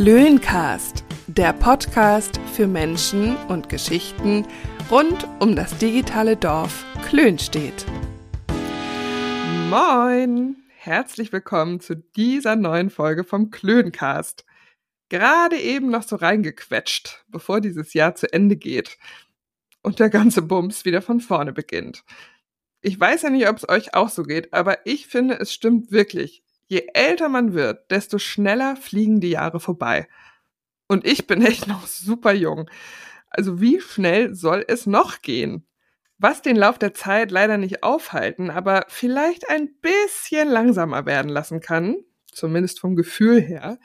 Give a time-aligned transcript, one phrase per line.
[0.00, 4.46] Klöncast, der Podcast für Menschen und Geschichten
[4.92, 7.84] rund um das digitale Dorf Klönstedt.
[9.68, 10.54] Moin!
[10.76, 14.44] Herzlich willkommen zu dieser neuen Folge vom Klöncast.
[15.08, 18.98] Gerade eben noch so reingequetscht, bevor dieses Jahr zu Ende geht
[19.82, 22.04] und der ganze Bums wieder von vorne beginnt.
[22.82, 25.90] Ich weiß ja nicht, ob es euch auch so geht, aber ich finde, es stimmt
[25.90, 26.44] wirklich.
[26.68, 30.06] Je älter man wird, desto schneller fliegen die Jahre vorbei.
[30.86, 32.70] Und ich bin echt noch super jung.
[33.30, 35.66] Also wie schnell soll es noch gehen?
[36.18, 41.60] Was den Lauf der Zeit leider nicht aufhalten, aber vielleicht ein bisschen langsamer werden lassen
[41.60, 41.96] kann,
[42.32, 43.78] zumindest vom Gefühl her,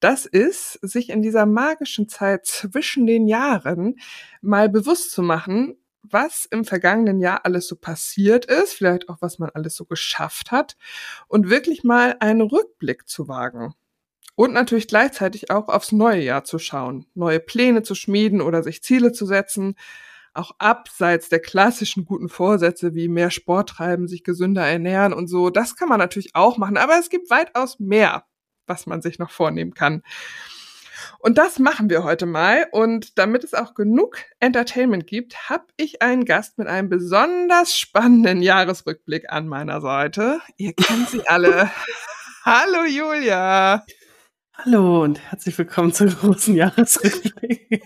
[0.00, 3.96] das ist, sich in dieser magischen Zeit zwischen den Jahren
[4.40, 5.76] mal bewusst zu machen,
[6.10, 10.50] was im vergangenen Jahr alles so passiert ist, vielleicht auch was man alles so geschafft
[10.50, 10.76] hat
[11.26, 13.74] und wirklich mal einen Rückblick zu wagen.
[14.34, 18.82] Und natürlich gleichzeitig auch aufs neue Jahr zu schauen, neue Pläne zu schmieden oder sich
[18.82, 19.74] Ziele zu setzen,
[20.32, 25.50] auch abseits der klassischen guten Vorsätze wie mehr Sport treiben, sich gesünder ernähren und so.
[25.50, 28.24] Das kann man natürlich auch machen, aber es gibt weitaus mehr,
[28.66, 30.02] was man sich noch vornehmen kann.
[31.20, 32.68] Und das machen wir heute mal.
[32.70, 38.40] Und damit es auch genug Entertainment gibt, habe ich einen Gast mit einem besonders spannenden
[38.40, 40.40] Jahresrückblick an meiner Seite.
[40.56, 41.70] Ihr kennt sie alle.
[42.44, 43.84] Hallo Julia.
[44.54, 47.82] Hallo und herzlich willkommen zum großen Jahresrückblick.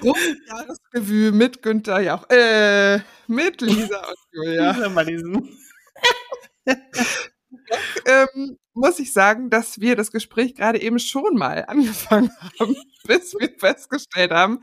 [0.00, 4.72] großen Jahresrevue mit Günther Jauch, äh, mit Lisa und Julia.
[4.72, 5.48] Lisa Malisen.
[8.06, 13.34] ähm, muss ich sagen, dass wir das Gespräch gerade eben schon mal angefangen haben, bis
[13.38, 14.60] wir festgestellt haben,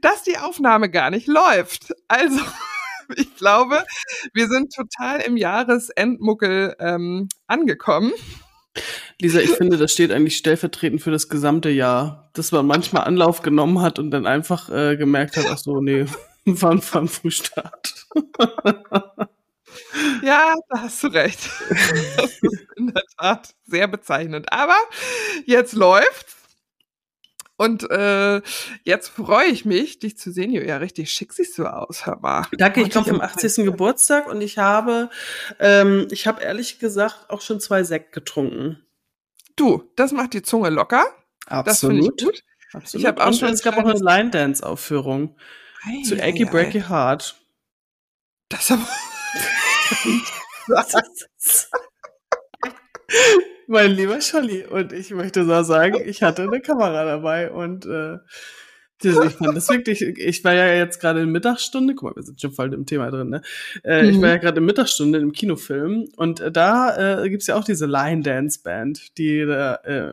[0.00, 1.94] dass die Aufnahme gar nicht läuft.
[2.08, 2.40] Also,
[3.16, 3.84] ich glaube,
[4.32, 8.12] wir sind total im Jahresendmuckel ähm, angekommen.
[9.20, 13.42] Lisa, ich finde, das steht eigentlich stellvertretend für das gesamte Jahr, dass man manchmal Anlauf
[13.42, 16.06] genommen hat und dann einfach äh, gemerkt hat, ach so, nee,
[16.44, 18.06] war ein Frühstart.
[20.24, 21.50] Ja, da hast du recht.
[22.16, 24.52] Das ist in der Tat sehr bezeichnend.
[24.52, 24.76] Aber
[25.44, 26.34] jetzt läuft's.
[27.56, 28.40] Und äh,
[28.82, 30.50] jetzt freue ich mich, dich zu sehen.
[30.50, 32.46] Ja, richtig schick siehst du aus, hör mal.
[32.52, 33.64] Danke, ich komme vom 80.
[33.64, 35.08] Geburtstag und ich habe,
[35.60, 38.84] ähm, ich habe ehrlich gesagt auch schon zwei Sekt getrunken.
[39.56, 41.04] Du, das macht die Zunge locker.
[41.46, 42.20] Absolut.
[42.20, 42.44] Das ich gut.
[42.72, 43.02] Absolut.
[43.02, 45.36] Ich habe auch und schon es gab auch eine Line Dance Aufführung
[46.04, 47.36] zu Achy Breaky Heart.
[48.48, 48.88] Das aber
[53.66, 58.18] mein lieber Scholli, und ich möchte so sagen, ich hatte eine Kamera dabei und äh,
[59.02, 62.40] ich fand das wirklich, ich war ja jetzt gerade in Mittagsstunde, guck mal, wir sind
[62.40, 63.42] schon voll im Thema drin, ne?
[63.82, 64.10] Äh, mhm.
[64.10, 67.64] Ich war ja gerade in Mittagsstunde im Kinofilm und äh, da äh, gibt's ja auch
[67.64, 70.12] diese Line Dance Band, die äh,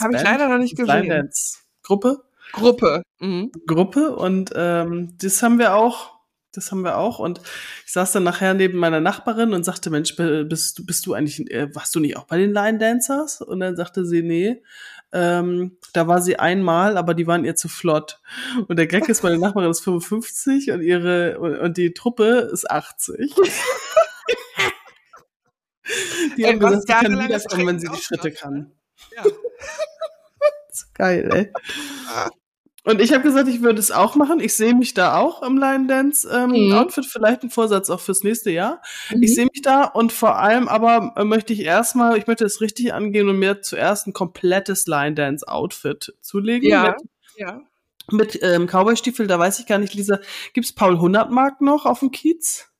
[0.00, 1.02] Habe ich leider noch nicht gesehen.
[1.02, 2.22] Line Dance Gruppe.
[2.52, 3.02] Gruppe.
[3.20, 3.52] Mhm.
[3.66, 6.15] Gruppe und ähm, das haben wir auch
[6.56, 7.18] das haben wir auch.
[7.18, 7.40] Und
[7.84, 11.50] ich saß dann nachher neben meiner Nachbarin und sagte, Mensch, bist, du bist du eigentlich,
[11.50, 13.40] äh, warst du nicht auch bei den Line Dancers?
[13.40, 14.62] Und dann sagte sie, nee.
[15.12, 18.20] Ähm, da war sie einmal, aber die waren ihr zu flott.
[18.68, 22.70] Und der Gag ist, meine Nachbarin ist 55 und ihre und, und die Truppe ist
[22.70, 23.34] 80.
[26.36, 28.72] die ey, haben gesagt, sie kann wiederkommen, wenn sie die Schritte kann.
[29.14, 29.22] Ja.
[30.94, 31.52] geil, ey.
[32.86, 34.38] Und ich habe gesagt, ich würde es auch machen.
[34.38, 36.72] Ich sehe mich da auch im Line Dance ähm, mhm.
[36.72, 38.80] Outfit, vielleicht ein Vorsatz auch fürs nächste Jahr.
[39.10, 39.24] Mhm.
[39.24, 42.60] Ich sehe mich da und vor allem aber äh, möchte ich erstmal, ich möchte es
[42.60, 46.70] richtig angehen und mir zuerst ein komplettes Line Dance Outfit zulegen.
[46.70, 46.90] Ja.
[46.92, 47.60] Mit, ja.
[48.12, 50.20] Mit ähm, Cowboy-Stiefel, da weiß ich gar nicht, Lisa,
[50.52, 52.70] gibt's Paul Hundertmark noch auf dem Kiez?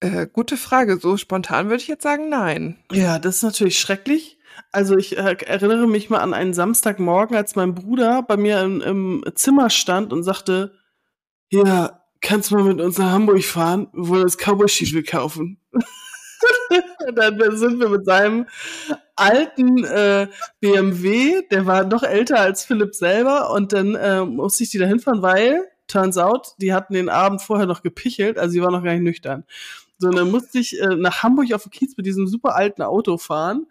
[0.00, 0.96] Äh, gute Frage.
[0.96, 2.78] So spontan würde ich jetzt sagen, nein.
[2.90, 4.38] Ja, das ist natürlich schrecklich.
[4.72, 8.80] Also ich äh, erinnere mich mal an einen Samstagmorgen, als mein Bruder bei mir im,
[8.80, 10.72] im Zimmer stand und sagte,
[11.50, 13.88] ja, kannst du mal mit uns nach Hamburg fahren?
[13.92, 15.58] Wir wollen uns Cowboy-Stiefel kaufen.
[17.14, 18.46] dann sind wir mit seinem
[19.16, 20.28] alten äh,
[20.60, 24.86] BMW, der war noch älter als Philipp selber, und dann äh, musste ich die da
[24.86, 28.82] hinfahren, weil, turns out, die hatten den Abend vorher noch gepichelt, also sie war noch
[28.82, 29.44] gar nicht nüchtern.
[30.00, 33.18] So, dann musste ich äh, nach Hamburg auf den Kiez mit diesem super alten Auto
[33.18, 33.66] fahren.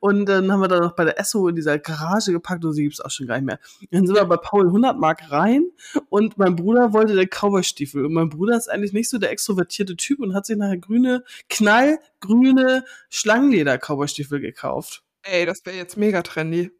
[0.00, 2.84] Und dann haben wir da noch bei der Esso in dieser Garage gepackt und sie
[2.84, 3.58] gibt's auch schon gar nicht mehr.
[3.90, 5.66] Dann sind wir bei Paul 100 Mark rein
[6.08, 8.06] und mein Bruder wollte der Cowboy-Stiefel.
[8.06, 11.22] Und mein Bruder ist eigentlich nicht so der extrovertierte Typ und hat sich nachher grüne,
[11.50, 15.02] knallgrüne Schlangenleder-Cowboy-Stiefel gekauft.
[15.22, 16.70] Ey, das wäre jetzt mega trendy.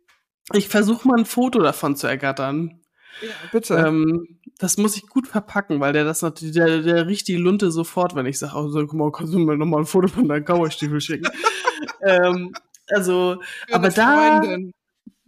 [0.55, 2.81] Ich versuche mal ein Foto davon zu ergattern.
[3.23, 3.75] Ja, bitte.
[3.75, 7.71] Ähm, das muss ich gut verpacken, weil der das natürlich, der, der riecht die Lunte
[7.71, 10.45] sofort, wenn ich sage, oh, guck mal, kannst du mir nochmal ein Foto von deinem
[10.45, 11.29] Cowboy-Stiefel schicken?
[12.03, 12.53] ähm,
[12.89, 14.73] also, Für aber da, Freundin.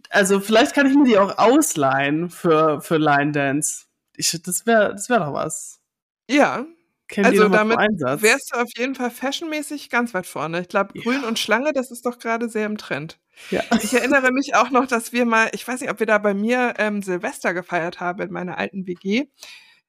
[0.09, 3.85] Also vielleicht kann ich mir die auch ausleihen für, für Line Dance.
[4.15, 5.79] Ich, das wäre das wär doch was.
[6.29, 6.65] Ja,
[7.07, 10.61] Kennt die also damit wärst du auf jeden Fall fashionmäßig ganz weit vorne.
[10.61, 11.03] Ich glaube, Ja.
[11.03, 13.19] Grün und Schlange, das ist doch gerade sehr im Trend.
[13.49, 13.63] ja.
[13.81, 16.33] Ich erinnere mich auch noch, dass wir mal, ich weiß nicht, ob wir da bei
[16.33, 19.25] mir ähm, Silvester gefeiert haben in meiner alten WG.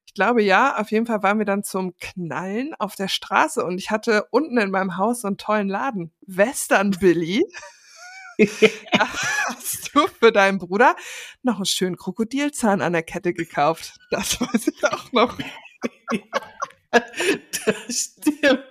[0.06, 3.78] Ich glaube ja, auf jeden Fall waren wir dann zum Knallen auf der Straße und
[3.78, 6.12] ich hatte unten in meinem Haus so einen tollen Laden.
[6.26, 7.44] Western Billy.
[8.98, 10.94] Hast du für deinen Bruder
[11.42, 13.94] noch einen schönen Krokodilzahn an der Kette gekauft.
[14.10, 15.36] Das weiß ich auch noch.
[16.90, 18.64] Das stimmt.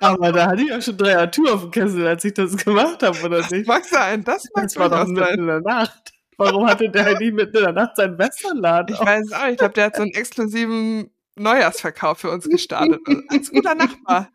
[0.00, 3.02] Aber da hatte ich auch schon drei Artur auf dem Kessel, als ich das gemacht
[3.02, 3.66] habe, oder nicht?
[3.66, 5.38] Mag sein, das mag Das war doch mitten sein.
[5.38, 6.12] in der Nacht.
[6.36, 9.46] Warum hatte der halt nicht mitten in der Nacht seinen Westernladen Ich weiß es auch.
[9.48, 13.00] Ich glaube, der hat so einen exklusiven Neujahrsverkauf für uns gestartet.
[13.28, 14.30] Als guter Nachbar.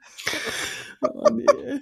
[1.01, 1.45] Oh, nee.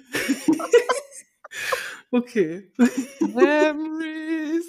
[2.12, 2.72] okay.
[3.20, 4.66] Memories.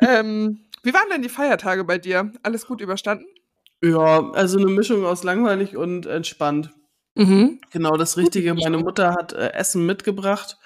[0.00, 2.32] ähm, wie waren denn die Feiertage bei dir?
[2.42, 3.26] Alles gut überstanden?
[3.82, 6.70] Ja, also eine Mischung aus langweilig und entspannt.
[7.14, 7.60] Mhm.
[7.70, 8.54] Genau das Richtige.
[8.54, 10.58] Meine Mutter hat äh, Essen mitgebracht.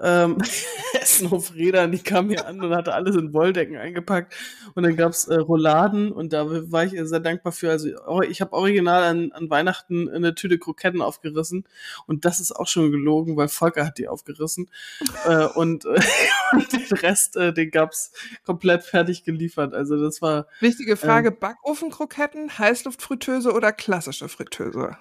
[0.00, 0.38] Ähm,
[0.94, 4.34] Essen auf Rädern, die kam hier an und hatte alles in Wolldecken eingepackt.
[4.74, 7.70] Und dann gab's äh, Rouladen und da war ich ihr sehr dankbar für.
[7.70, 7.88] Also
[8.22, 11.64] ich habe original an, an Weihnachten eine Tüte Kroketten aufgerissen
[12.06, 14.70] und das ist auch schon gelogen, weil Volker hat die aufgerissen.
[15.24, 16.00] äh, und, äh,
[16.52, 18.12] und den Rest, äh, den gab's
[18.44, 19.74] komplett fertig geliefert.
[19.74, 24.96] Also das war Wichtige Frage: Backofenkroketten, Heißluftfritteuse oder klassische Fritteuse?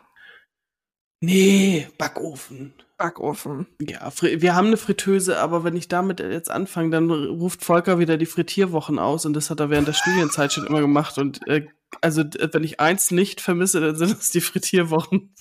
[1.23, 2.73] Nee, Backofen.
[3.01, 3.65] Backofen.
[3.81, 8.17] Ja, wir haben eine Fritteuse, aber wenn ich damit jetzt anfange, dann ruft Volker wieder
[8.17, 11.17] die Frittierwochen aus und das hat er während der Studienzeit schon immer gemacht.
[11.17, 11.65] Und äh,
[11.99, 15.33] also wenn ich eins nicht vermisse, dann sind es die Frittierwochen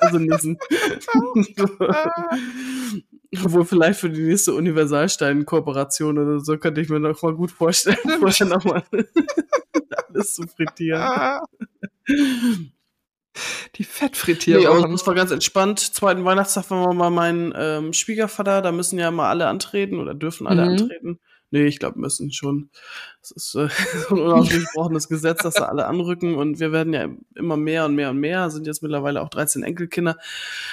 [0.00, 0.56] Hause.
[3.44, 7.98] Obwohl vielleicht für die nächste Universalstein-Kooperation oder so könnte ich mir noch mal gut vorstellen,
[8.20, 8.84] vorher noch mal
[10.08, 11.40] alles zu frittieren.
[13.76, 14.84] Die Nee, Fettfrittierwochen.
[14.84, 15.80] aber das war ganz entspannt.
[15.80, 20.46] Zweiten Weihnachtstag war mal mein ähm, Schwiegervater, da müssen ja mal alle antreten oder dürfen
[20.46, 20.68] alle Mhm.
[20.68, 21.18] antreten.
[21.50, 22.68] Nee, ich glaube, müssen schon.
[23.22, 23.68] Das ist äh,
[24.10, 27.94] so ein unausgesprochenes Gesetz, dass da alle anrücken und wir werden ja immer mehr und
[27.94, 30.18] mehr und mehr, sind jetzt mittlerweile auch 13 Enkelkinder.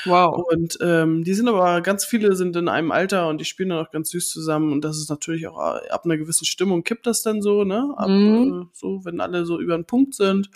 [0.03, 0.35] wow.
[0.51, 3.85] Und ähm, die sind aber, ganz viele sind in einem Alter und die spielen dann
[3.85, 7.07] auch ganz süß zusammen und das ist natürlich auch äh, ab einer gewissen Stimmung kippt
[7.07, 7.94] das dann so, ne?
[7.95, 8.63] Ab, Mhm.
[8.63, 10.50] äh, so, wenn alle so über den Punkt sind.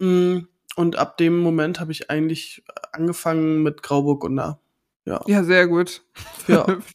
[0.00, 0.38] Mm,
[0.76, 4.60] Und ab dem Moment habe ich eigentlich angefangen mit Grauburgunder.
[5.04, 5.20] Ja.
[5.26, 6.02] Ja, sehr gut.
[6.48, 6.66] Ja.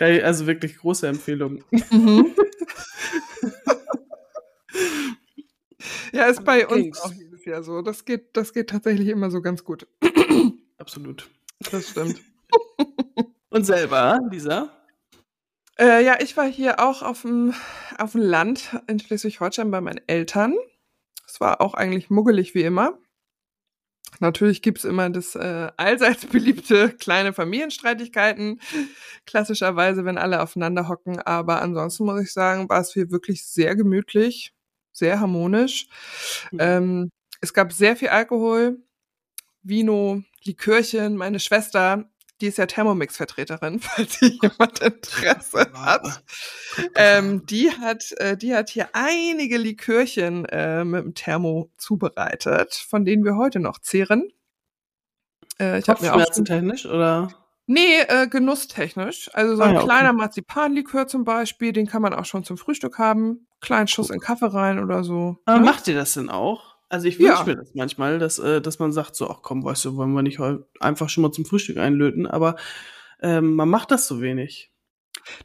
[0.00, 1.62] Ich- Also wirklich große Empfehlung.
[1.90, 2.34] Mhm.
[6.12, 7.00] ja, ist bei uns Kings.
[7.00, 7.82] auch jedes Jahr so.
[7.82, 9.86] Das geht, das geht tatsächlich immer so ganz gut.
[10.78, 11.28] Absolut.
[11.70, 12.20] Das stimmt.
[13.50, 14.70] Und selber, Lisa?
[15.78, 17.54] Äh, ja, ich war hier auch auf dem,
[17.98, 20.54] auf dem Land in Schleswig-Holstein bei meinen Eltern.
[21.26, 22.98] Es war auch eigentlich muggelig wie immer.
[24.20, 28.60] Natürlich gibt's immer das äh, allseits beliebte kleine Familienstreitigkeiten,
[29.26, 31.18] klassischerweise, wenn alle aufeinander hocken.
[31.20, 34.52] Aber ansonsten muss ich sagen, war es hier wirklich sehr gemütlich,
[34.92, 35.88] sehr harmonisch.
[36.50, 36.58] Mhm.
[36.60, 37.10] Ähm,
[37.40, 38.78] es gab sehr viel Alkohol,
[39.62, 41.16] Vino, Likörchen.
[41.16, 42.10] Meine Schwester,
[42.42, 46.22] die ist ja Thermomix-Vertreterin, falls hier jemand Interesse hat.
[46.96, 53.04] Ähm, die hat, äh, die hat hier einige Likörchen äh, mit dem Thermo zubereitet, von
[53.04, 54.30] denen wir heute noch zehren.
[55.60, 57.28] Äh, ich habe mir auch technisch oder?
[57.66, 59.30] Nee, äh, genusstechnisch.
[59.32, 59.88] Also so Ah ein ja, okay.
[59.88, 63.46] kleiner Marzipanlikör zum Beispiel, den kann man auch schon zum Frühstück haben.
[63.60, 65.36] Kleinen Schuss in Kaffee rein oder so.
[65.44, 65.64] Aber ne?
[65.64, 66.71] macht ihr das denn auch?
[66.92, 67.30] Also ich Ja.
[67.30, 70.12] wünsche mir das manchmal, dass, äh, dass man sagt, so, ach komm, weißt du, wollen
[70.12, 70.40] wir nicht
[70.78, 72.56] einfach schon mal zum Frühstück einlöten, aber
[73.22, 74.70] ähm, man macht das so wenig.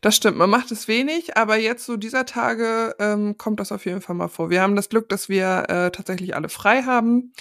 [0.01, 3.85] Das stimmt, man macht es wenig, aber jetzt so dieser Tage ähm, kommt das auf
[3.85, 4.49] jeden Fall mal vor.
[4.49, 7.31] Wir haben das Glück, dass wir äh, tatsächlich alle frei haben,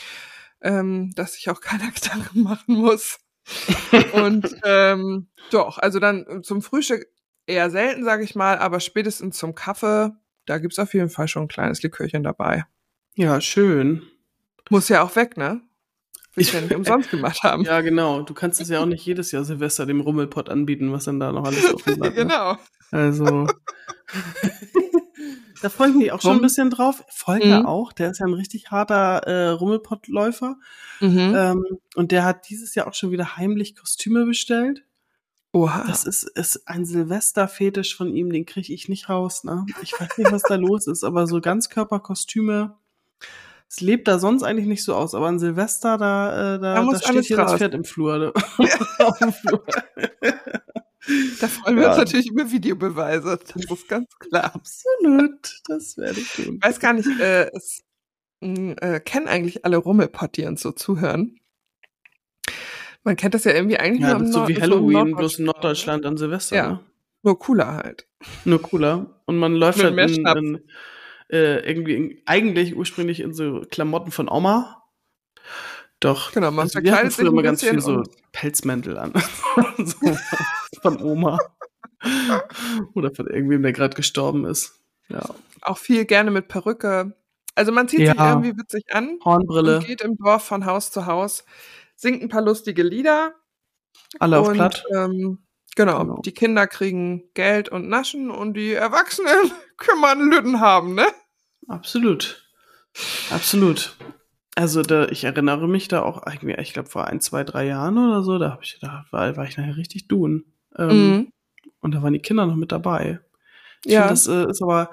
[0.63, 3.19] ähm, dass sich auch keiner Gedanken machen muss.
[4.13, 7.09] Und ähm, doch, also dann zum Frühstück
[7.47, 10.13] eher selten, sage ich mal, aber spätestens zum Kaffee,
[10.45, 12.67] da gibt's auf jeden Fall schon ein kleines Likörchen dabei.
[13.17, 14.03] Ja, schön.
[14.71, 15.61] Muss ja auch weg, ne?
[16.35, 17.65] Will ich ja nicht umsonst gemacht haben.
[17.65, 18.23] Ja, genau.
[18.23, 21.33] Du kannst es ja auch nicht jedes Jahr Silvester dem Rummelpott anbieten, was dann da
[21.33, 22.17] noch alles offen bleibt.
[22.17, 22.23] ne?
[22.25, 22.57] genau.
[22.91, 23.47] Also.
[25.63, 27.03] da freue ich mich auch schon ein bisschen drauf.
[27.09, 27.67] Volker Mhm.
[27.67, 30.57] auch, der ist ja ein richtig harter äh, Rummelpottläufer.
[31.01, 31.33] Mhm.
[31.35, 34.85] Ähm, und der hat dieses Jahr auch schon wieder heimlich Kostüme bestellt.
[35.53, 35.85] Oha.
[35.87, 39.43] Das ist, ist ein Silvesterfetisch von ihm, den kriege ich nicht raus.
[39.43, 39.65] Ne?
[39.83, 42.77] Ich weiß nicht, was da los ist, aber so Ganzkörperkostüme,
[43.69, 45.15] es lebt da sonst eigentlich nicht so aus.
[45.15, 47.59] Aber an Silvester, da, äh, da, Da da, muss steht hier das raus.
[47.59, 48.33] Pferd im Flur.
[48.99, 49.65] Auf dem Flur.
[51.41, 51.89] Da freuen wir Ja.
[51.91, 53.39] uns natürlich über Videobeweise.
[53.55, 54.53] Das ist ganz klar.
[54.57, 56.57] Absolut, das werde ich tun.
[56.61, 57.85] Ich weiß gar nicht, äh, es
[58.41, 61.39] mh, äh, kennen eigentlich alle Rummelpott, die uns so zuhören.
[63.05, 65.15] Man kennt das ja irgendwie eigentlich Ja, nur das ist so Nord- wie so Halloween,
[65.15, 66.07] bloß in Norddeutschland.
[66.07, 66.57] An Silvester.
[66.57, 66.69] Ja.
[66.71, 66.81] Ne?
[67.23, 68.09] Nur cooler halt.
[68.45, 69.21] Nur cooler.
[69.27, 70.61] Und man läuft Mit halt in, in,
[71.31, 74.83] äh, irgendwie in, eigentlich ursprünglich in so Klamotten von Oma.
[76.01, 76.33] Doch.
[76.33, 78.03] Genau, man also wir hatten sich früher immer ganz viel so
[78.33, 79.13] Pelzmäntel an.
[79.79, 80.17] so,
[80.83, 81.39] von Oma.
[82.95, 84.79] Oder von irgendwem, der gerade gestorben ist.
[85.09, 85.23] Ja.
[85.63, 87.17] Auch viel gerne mit Perücke.
[87.55, 88.31] Also man zieht sich Ja.
[88.31, 91.45] irgendwie witzig an Hornbrille, und geht im Dorf von Haus zu Haus,
[91.97, 93.35] singt ein paar lustige Lieder
[94.19, 94.85] alle auf und platt.
[94.95, 95.39] ähm,
[95.77, 96.21] genau, Genau.
[96.23, 99.53] die Kinder kriegen Geld und Naschen und die Erwachsenen
[100.05, 101.07] einen Lütten haben, ne?
[101.69, 102.45] Absolut.
[103.31, 103.97] Absolut.
[104.57, 107.99] Also da, ich erinnere mich da auch irgendwie, ich glaube vor ein, zwei, drei Jahren
[107.99, 110.45] oder so, da, hab ich, da war, war ich nachher richtig dun.
[110.79, 111.33] Ähm, Mhm.
[111.81, 113.21] Und da waren die Kinder noch mit dabei.
[113.85, 114.01] Ich Ja.
[114.09, 114.91] finde, das äh, ist aber,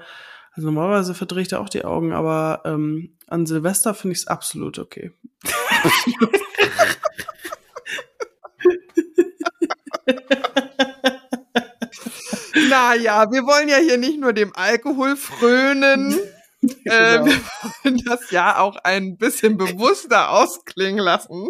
[0.51, 4.27] also normalerweise verdrehe ich da auch die Augen, aber ähm, an Silvester finde ich es
[4.27, 5.11] absolut okay.
[12.73, 16.17] Naja, wir wollen ja hier nicht nur dem Alkohol frönen.
[16.85, 17.25] äh, Genau.
[17.25, 17.33] wir
[17.83, 21.49] wollen das ja auch ein bisschen bewusster ausklingen lassen.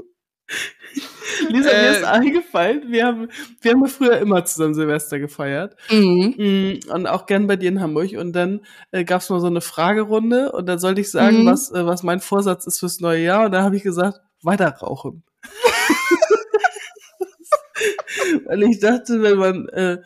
[1.48, 3.30] Lisa, mir äh, ist eingefallen, wir haben,
[3.62, 5.78] wir haben ja früher immer zusammen Silvester gefeiert.
[5.90, 8.12] Mm, Und auch gern bei dir in Hamburg.
[8.18, 11.48] Und dann äh, gab es mal so eine Fragerunde und dann sollte ich sagen, Mhm.
[11.48, 13.46] was, äh, was mein Vorsatz ist fürs neue Jahr.
[13.46, 15.24] Und da habe ich gesagt, weiter rauchen.
[18.46, 19.98] Weil ich dachte, wenn man, äh,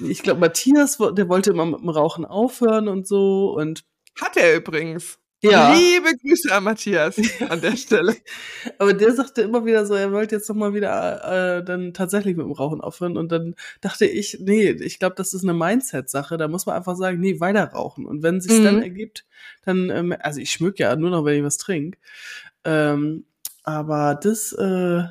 [0.00, 3.54] ich glaube, Matthias, der wollte immer mit dem Rauchen aufhören und so.
[3.56, 3.84] Und
[4.20, 5.18] Hat er übrigens.
[5.42, 7.16] ja, Liebe Grüße an Matthias
[7.48, 8.16] an der Stelle.
[8.78, 12.36] aber der sagte immer wieder so, er wollte jetzt noch mal wieder äh, dann tatsächlich
[12.36, 13.16] mit dem Rauchen aufhören.
[13.16, 16.36] Und dann dachte ich, nee, ich glaube, das ist eine Mindset-Sache.
[16.36, 18.06] Da muss man einfach sagen, nee, weiter rauchen.
[18.06, 18.64] Und wenn sich's Mhm.
[18.64, 19.26] dann ergibt,
[19.64, 21.98] dann, ähm, also ich schmück ja nur noch, wenn ich was trinke.
[22.64, 23.26] Ähm,
[23.64, 25.02] aber das, äh,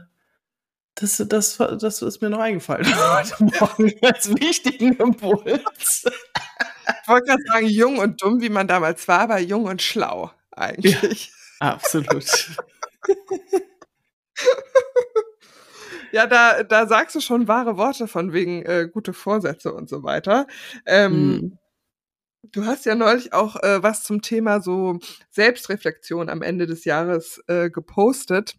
[0.96, 6.06] das, das, das ist mir noch eingefallen heute Morgen als wichtigen Impuls.
[7.04, 10.32] Ich wollte gerade sagen, jung und dumm, wie man damals war, aber jung und schlau
[10.52, 11.32] eigentlich.
[11.60, 12.26] Absolut.
[16.12, 20.04] Ja, da, da sagst du schon wahre Worte von wegen äh, gute Vorsätze und so
[20.04, 20.48] weiter.
[20.86, 21.58] Ähm, Mhm.
[22.52, 27.44] Du hast ja neulich auch äh, was zum Thema so Selbstreflexion am Ende des Jahres
[27.48, 28.56] äh, gepostet,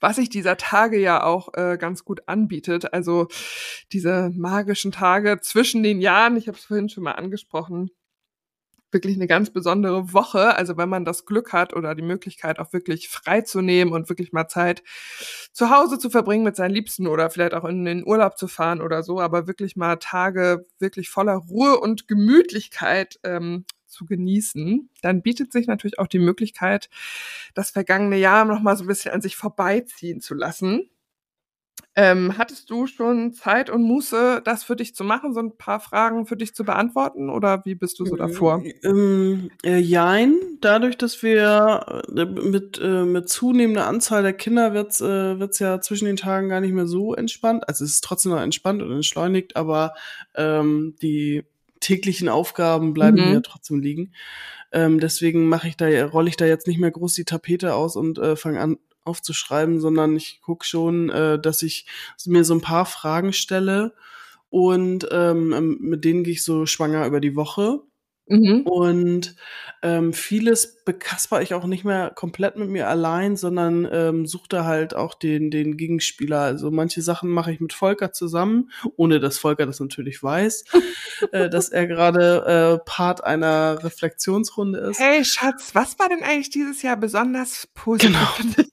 [0.00, 2.92] was sich dieser Tage ja auch äh, ganz gut anbietet.
[2.92, 3.28] Also
[3.92, 7.90] diese magischen Tage zwischen den Jahren, ich habe es vorhin schon mal angesprochen,
[8.92, 10.56] wirklich eine ganz besondere Woche.
[10.56, 14.08] Also wenn man das Glück hat oder die Möglichkeit auch wirklich frei zu nehmen und
[14.08, 14.82] wirklich mal Zeit
[15.52, 18.80] zu Hause zu verbringen mit seinen Liebsten oder vielleicht auch in den Urlaub zu fahren
[18.80, 23.64] oder so, aber wirklich mal Tage wirklich voller Ruhe und Gemütlichkeit ähm,
[23.96, 26.90] zu genießen, dann bietet sich natürlich auch die Möglichkeit,
[27.54, 30.90] das vergangene Jahr noch mal so ein bisschen an sich vorbeiziehen zu lassen.
[31.98, 35.80] Ähm, hattest du schon Zeit und Muße, das für dich zu machen, so ein paar
[35.80, 38.62] Fragen für dich zu beantworten oder wie bist du so davor?
[38.82, 45.00] Ähm, äh, jein, dadurch, dass wir äh, mit, äh, mit zunehmender Anzahl der Kinder wird's
[45.00, 47.66] äh, wird's ja zwischen den Tagen gar nicht mehr so entspannt.
[47.66, 49.94] Also es ist trotzdem noch entspannt und entschleunigt, aber
[50.34, 51.44] ähm, die
[51.80, 53.30] täglichen Aufgaben bleiben Mhm.
[53.32, 54.12] mir trotzdem liegen.
[54.72, 57.96] Ähm, deswegen mache ich da, rolle ich da jetzt nicht mehr groß die Tapete aus
[57.96, 61.86] und äh, fange an aufzuschreiben, sondern ich gucke schon, äh, dass ich
[62.26, 63.94] mir so ein paar Fragen stelle
[64.50, 67.80] und ähm, mit denen gehe ich so schwanger über die Woche.
[68.28, 68.62] Mhm.
[68.62, 69.36] Und
[69.82, 74.64] ähm, vieles bekasper ich auch nicht mehr komplett mit mir allein, sondern ähm, suche da
[74.64, 76.40] halt auch den, den Gegenspieler.
[76.40, 80.64] Also manche Sachen mache ich mit Volker zusammen, ohne dass Volker das natürlich weiß,
[81.32, 84.98] äh, dass er gerade äh, Part einer Reflexionsrunde ist.
[84.98, 88.16] Hey Schatz, was war denn eigentlich dieses Jahr besonders positiv?
[88.38, 88.66] Genau.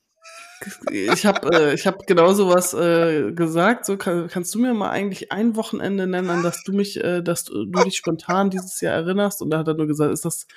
[0.92, 3.86] Ich habe äh, ich hab genau sowas äh, gesagt.
[3.86, 7.22] So kann, kannst du mir mal eigentlich ein Wochenende nennen, an das du mich, äh,
[7.22, 9.42] dass du, du dich spontan dieses Jahr erinnerst?
[9.42, 10.48] Und da hat er nur gesagt, ist das,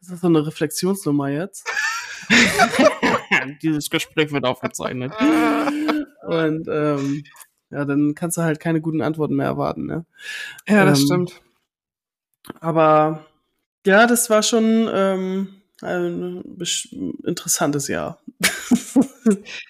[0.00, 1.66] ist das so eine Reflexionsnummer jetzt?
[3.62, 5.12] Dieses Gespräch wird aufgezeichnet.
[6.26, 7.24] Und ähm,
[7.70, 9.86] ja, dann kannst du halt keine guten Antworten mehr erwarten.
[9.86, 10.04] Ne?
[10.68, 11.40] Ja, das Ähm, stimmt.
[12.60, 13.24] Aber
[13.86, 16.88] ja, das war schon ähm, ein besch-
[17.24, 18.20] interessantes Jahr.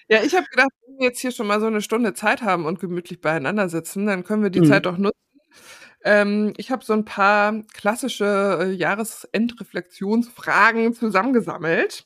[0.07, 2.65] Ja, ich habe gedacht, wenn wir jetzt hier schon mal so eine Stunde Zeit haben
[2.65, 4.65] und gemütlich beieinander sitzen, dann können wir die Mhm.
[4.65, 5.17] Zeit doch nutzen.
[6.03, 12.05] Ähm, ich habe so ein paar klassische äh, Jahresendreflexionsfragen zusammengesammelt.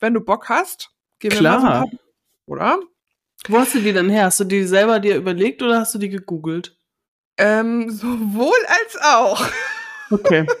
[0.00, 1.80] Wenn du Bock hast, gehen wir mal so ein Klar.
[1.80, 1.90] paar,
[2.46, 2.80] oder?
[3.48, 4.26] Wo hast du die denn her?
[4.26, 6.76] Hast du die selber dir überlegt oder hast du die gegoogelt?
[7.38, 9.44] Ähm, sowohl als auch.
[10.10, 10.46] Okay.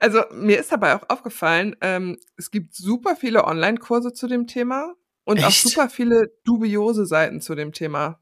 [0.00, 4.94] Also mir ist dabei auch aufgefallen, ähm, es gibt super viele Online-Kurse zu dem Thema
[5.24, 5.62] und auch Echt?
[5.62, 8.20] super viele dubiose Seiten zu dem Thema.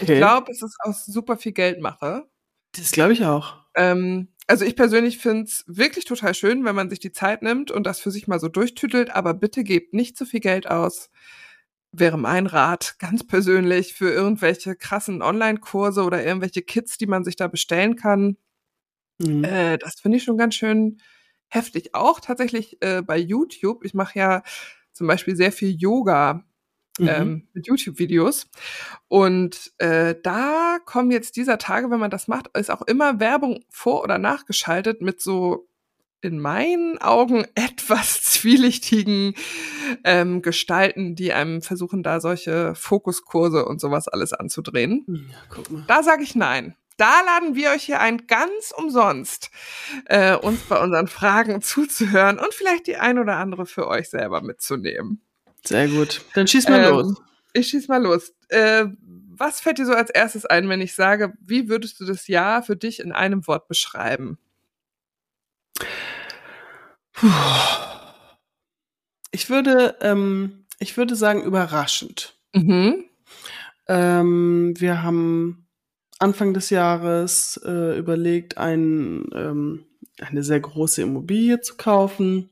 [0.00, 0.18] Ich Okay.
[0.18, 2.28] glaube, es ist auch super viel Geldmache.
[2.76, 3.56] Das glaube ich auch.
[3.74, 7.70] Ähm, also ich persönlich finde es wirklich total schön, wenn man sich die Zeit nimmt
[7.70, 11.10] und das für sich mal so durchtütelt, aber bitte gebt nicht zu viel Geld aus.
[11.92, 17.36] Wäre mein Rat, ganz persönlich, für irgendwelche krassen Online-Kurse oder irgendwelche Kits, die man sich
[17.36, 18.36] da bestellen kann.
[19.18, 19.44] Mhm.
[19.44, 20.98] Äh, das finde ich schon ganz schön
[21.48, 21.94] heftig.
[21.94, 23.84] Auch tatsächlich äh, bei YouTube.
[23.84, 24.42] Ich mache ja
[24.92, 26.44] zum Beispiel sehr viel Yoga
[26.98, 27.08] Mhm.
[27.08, 28.48] ähm, mit YouTube-Videos.
[29.06, 33.64] Und äh, da kommen jetzt dieser Tage, wenn man das macht, ist auch immer Werbung
[33.70, 35.68] vor- oder nachgeschaltet mit so
[36.20, 39.34] in meinen Augen etwas zwielichtigen
[40.02, 45.04] ähm, Gestalten, die einem versuchen, da solche Fokuskurse und sowas alles anzudrehen.
[45.30, 45.84] Ja, guck mal.
[45.86, 46.74] Da sage ich nein.
[46.98, 49.50] Da laden wir euch hier ein, ganz umsonst,
[50.06, 54.42] äh, uns bei unseren Fragen zuzuhören und vielleicht die ein oder andere für euch selber
[54.42, 55.22] mitzunehmen.
[55.64, 56.22] Sehr gut.
[56.34, 57.22] Dann schieß mal Ähm, los.
[57.52, 58.34] Ich schieß mal los.
[58.48, 58.86] Äh,
[59.30, 62.64] was fällt dir so als erstes ein, wenn ich sage, wie würdest du das Jahr
[62.64, 64.38] für dich in einem Wort beschreiben?
[67.12, 67.30] Puh.
[69.30, 72.34] Ich würde, ähm, ich würde sagen, überraschend.
[72.54, 73.04] Mhm.
[73.86, 75.67] Ähm, wir haben
[76.18, 79.84] Anfang des Jahres äh, überlegt, ein, ähm,
[80.20, 82.50] eine sehr große Immobilie zu kaufen.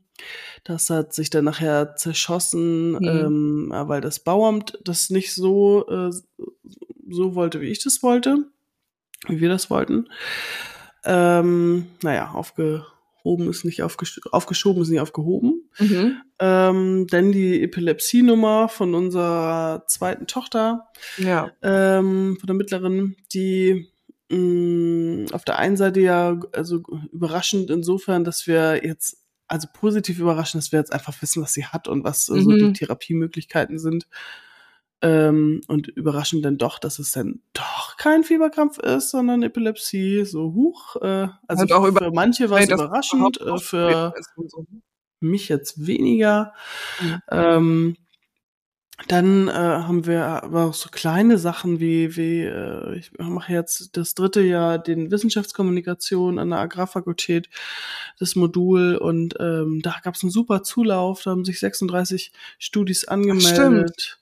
[0.63, 3.07] Das hat sich dann nachher zerschossen, Mhm.
[3.07, 6.11] ähm, äh, weil das Bauamt das nicht so, äh,
[7.09, 8.45] so wollte, wie ich das wollte,
[9.27, 10.07] wie wir das wollten.
[11.05, 15.69] Ähm, naja, aufgehoben ist nicht aufgesch aufgeschoben ist nicht aufgehoben.
[15.79, 16.17] Mhm.
[16.39, 21.51] Ähm, denn die Epilepsienummer von unserer zweiten Tochter, Ja.
[21.63, 23.89] ähm, von der mittleren, die
[24.29, 30.61] mh, auf der einen Seite ja also überraschend insofern, dass wir jetzt also positiv überraschend,
[30.63, 32.57] dass wir jetzt einfach wissen, was sie hat und was äh, so Mhm.
[32.57, 34.07] die Therapiemöglichkeiten sind.
[35.01, 40.53] Ähm, und überraschend dann doch, dass es dann doch kein Fieberkrampf ist, sondern Epilepsie, so
[40.53, 40.95] hoch.
[41.01, 44.13] Äh, also auch für manche war es überraschend, äh, für
[44.47, 44.65] so.
[45.21, 46.53] Mich jetzt weniger.
[46.99, 47.21] Mhm.
[47.31, 47.97] Ähm,
[49.07, 53.95] dann äh, haben wir aber auch so kleine Sachen wie, wie äh, ich mache jetzt
[53.95, 57.47] das dritte Jahr den Wissenschaftskommunikation an der Agrarfakultät,
[58.19, 63.05] das Modul und ähm, da gab es einen super Zulauf, da haben sich 36 Studis
[63.07, 64.19] angemeldet.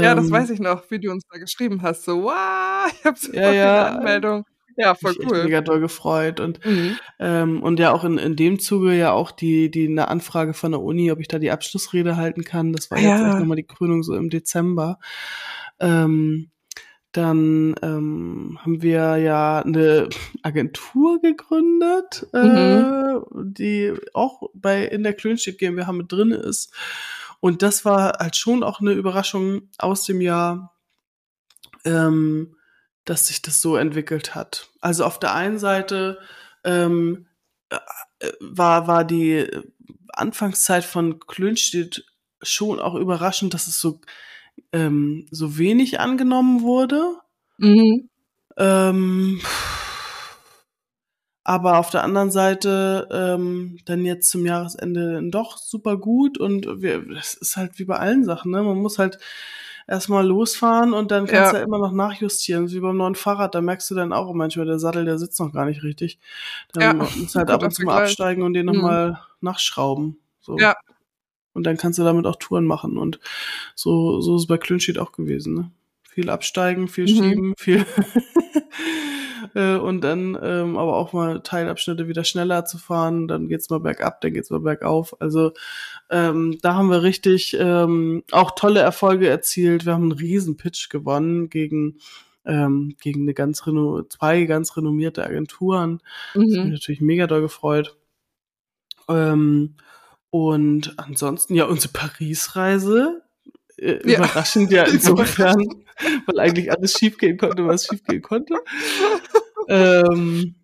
[0.00, 2.04] Ja, das Ähm, weiß ich noch, wie du uns da geschrieben hast.
[2.04, 3.86] So, wow, ich habe so Ja, viele ja.
[3.86, 4.44] Anmeldungen.
[4.80, 5.44] Ja, voll mich cool.
[5.44, 6.96] mega doll gefreut und Mhm.
[7.18, 10.70] Ähm, und ja auch in, in dem Zuge ja auch die, die eine Anfrage von
[10.72, 12.72] der Uni, ob ich da die Abschlussrede halten kann.
[12.72, 13.28] Das war Ah, jetzt ja.
[13.30, 14.98] echt nochmal die Krönung so im Dezember.
[15.80, 16.50] Ähm,
[17.12, 20.08] dann ähm, haben wir ja eine
[20.42, 26.72] Agentur gegründet, äh, die auch bei in der Klönstedt GmbH mit drin ist.
[27.40, 30.74] Und das war halt schon auch eine Überraschung aus dem Jahr,
[31.84, 32.54] ähm,
[33.04, 34.67] dass sich das so entwickelt hat.
[34.80, 36.18] Also auf der einen Seite
[36.64, 37.26] ähm,
[37.70, 37.78] äh,
[38.40, 39.48] war, war die
[40.08, 42.04] Anfangszeit von Klönstedt
[42.42, 44.00] schon auch überraschend, dass es so,
[44.72, 47.16] ähm, so wenig angenommen wurde.
[47.58, 48.08] Mhm.
[48.56, 49.40] Ähm,
[51.44, 57.00] aber auf der anderen Seite ähm, dann jetzt zum Jahresende doch super gut und wir,
[57.14, 58.62] das ist halt wie bei allen Sachen, ne?
[58.62, 59.18] Man muss halt
[59.88, 61.50] erstmal losfahren und dann kannst Ja.
[61.52, 64.66] du ja immer noch nachjustieren, wie beim neuen Fahrrad, da merkst du dann auch manchmal,
[64.66, 66.18] der Sattel, der sitzt noch gar nicht richtig.
[66.72, 68.72] Dann Ja, musst du halt ab und zu mal absteigen und den Mhm.
[68.74, 70.18] nochmal nachschrauben.
[70.40, 70.58] So.
[70.58, 70.76] Ja.
[71.54, 72.98] Und dann kannst du damit auch Touren machen.
[72.98, 73.18] Und
[73.74, 75.54] so, so ist es bei Klönstedt auch gewesen.
[75.54, 75.70] Ne?
[76.18, 77.08] Viel absteigen, viel Mhm.
[77.08, 77.86] schieben, viel.
[79.54, 83.28] Äh, und dann ähm, aber auch mal Teilabschnitte wieder schneller zu fahren.
[83.28, 85.16] Dann geht's mal bergab, dann geht's mal bergauf.
[85.22, 85.52] Also
[86.10, 89.86] ähm, da haben wir richtig ähm, auch tolle Erfolge erzielt.
[89.86, 91.98] Wir haben einen riesen Pitch gewonnen gegen
[92.44, 96.00] ähm, gegen eine ganz reno zwei ganz renommierte Agenturen.
[96.34, 96.70] Das hat mich Mhm.
[96.72, 97.96] natürlich mega doll gefreut.
[99.08, 99.76] Ähm,
[100.30, 103.22] und ansonsten ja unsere Paris-Reise.
[103.78, 104.18] Äh, Ja.
[104.18, 105.56] Überraschend ja insofern,
[106.26, 108.54] weil eigentlich alles schiefgehen konnte, was schiefgehen konnte.
[109.68, 110.54] ähm,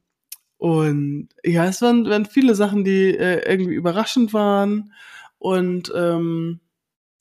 [0.58, 4.92] und ja, es waren, waren viele Sachen, die äh, irgendwie überraschend waren
[5.38, 6.60] und ähm,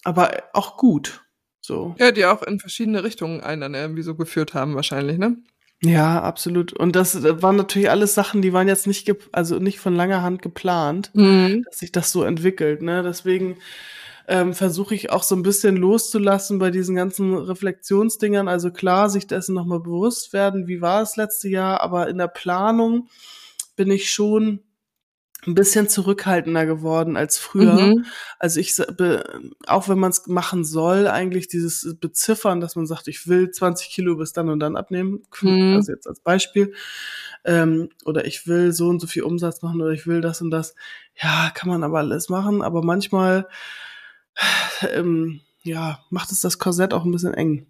[0.04, 1.22] aber auch gut.
[1.60, 1.96] So.
[1.98, 5.38] Ja, die auch in verschiedene Richtungen einen dann irgendwie so geführt haben, wahrscheinlich, ne?
[5.82, 6.72] Ja, absolut.
[6.74, 10.22] Und das äh, waren natürlich alles Sachen, die waren jetzt nicht, also nicht von langer
[10.22, 11.12] Hand geplant.
[11.14, 11.64] Mhm.
[11.66, 12.82] dass sich das so entwickelt.
[12.82, 13.04] Ne?
[13.04, 13.58] Deswegen
[14.28, 18.48] ähm, versuche ich auch so ein bisschen loszulassen bei diesen ganzen Reflexionsdingern.
[18.48, 22.28] Also klar, sich dessen nochmal bewusst werden, wie war es letzte Jahr, aber in der
[22.28, 23.10] Planung
[23.76, 24.62] bin ich schon
[25.48, 27.74] ein bisschen zurückhaltender geworden als früher.
[27.74, 28.06] Mhm.
[28.40, 28.76] Also ich,
[29.68, 33.90] auch wenn man es machen soll, eigentlich dieses Beziffern, dass man sagt, ich will 20
[33.90, 35.76] Kilo bis dann und dann abnehmen, mhm.
[35.76, 36.74] also jetzt als Beispiel,
[37.46, 40.52] ähm, oder ich will so und so viel Umsatz machen oder ich will das und
[40.52, 40.76] das.
[41.22, 43.48] Ja, kann man aber alles machen, aber manchmal,
[44.94, 47.68] ähm, ja, macht es das Korsett auch ein bisschen eng.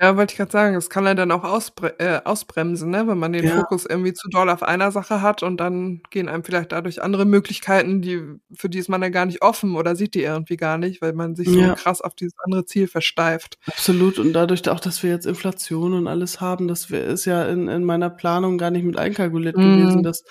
[0.00, 3.18] Ja, wollte ich gerade sagen, es kann ja dann auch ausbre äh, ausbremsen, ne, wenn
[3.18, 3.46] man den Ja.
[3.46, 7.24] Fokus irgendwie zu doll auf einer Sache hat und dann gehen einem vielleicht dadurch andere
[7.24, 8.20] Möglichkeiten, die
[8.54, 11.12] für die ist man ja gar nicht offen oder sieht die irgendwie gar nicht, weil
[11.12, 11.72] man sich so Ja.
[11.72, 13.58] krass auf dieses andere Ziel versteift.
[13.68, 14.18] Absolut.
[14.18, 17.68] Und dadurch auch, dass wir jetzt Inflation und alles haben, das wär ist ja in
[17.68, 20.02] in meiner Planung gar nicht mit einkalkuliert gewesen, mhm.
[20.02, 20.24] dass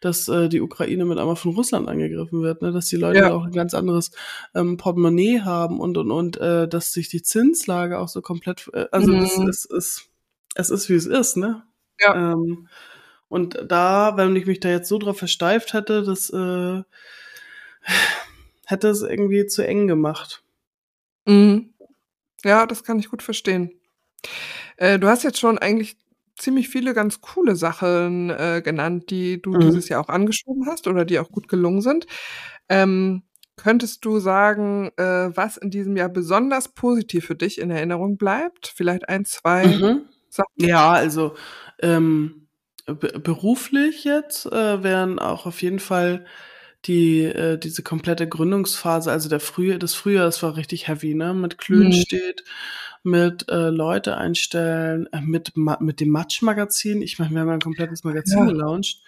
[0.00, 2.70] dass, äh, die Ukraine mit einmal von Russland angegriffen wird, ne?
[2.70, 3.32] Dass die Leute Ja.
[3.32, 4.12] auch ein ganz anderes,
[4.54, 8.86] ähm, Portemonnaie haben und und und, äh, dass sich die Zinslage auch so komplett äh,
[8.92, 9.48] also es, mhm.
[9.48, 10.08] es, es,
[10.54, 11.62] es ist, wie es ist, ne?
[12.00, 12.32] Ja.
[12.32, 12.68] Ähm,
[13.28, 16.82] und da, wenn ich mich da jetzt so drauf versteift hätte, das äh,
[18.66, 20.42] hätte es irgendwie zu eng gemacht.
[21.26, 21.74] Mhm.
[22.44, 23.72] Ja, das kann ich gut verstehen.
[24.76, 25.96] Äh, du hast jetzt schon eigentlich
[26.36, 29.60] ziemlich viele ganz coole Sachen äh, genannt, die du mhm.
[29.60, 32.06] dieses Jahr auch angeschoben hast oder die auch gut gelungen sind.
[32.68, 33.22] Ähm,
[33.56, 38.72] Könntest du sagen, äh, was in diesem Jahr besonders positiv für dich in Erinnerung bleibt?
[38.74, 40.02] Vielleicht ein, zwei mhm.
[40.28, 40.52] Sachen?
[40.56, 41.34] Ja, also
[41.80, 42.48] ähm,
[42.86, 46.26] beruflich jetzt äh, wären auch auf jeden Fall
[46.84, 51.34] die äh, diese komplette Gründungsphase, also der Frühjahr, das Frühjahr, das war richtig heavy, ne?
[51.34, 51.92] Mit Klön mhm.
[51.92, 52.44] steht,
[53.02, 57.02] mit äh, Leute einstellen, äh, mit mit dem Match-Magazin.
[57.02, 58.44] Ich meine, wir haben ein komplettes Magazin ja.
[58.44, 59.02] gelauncht.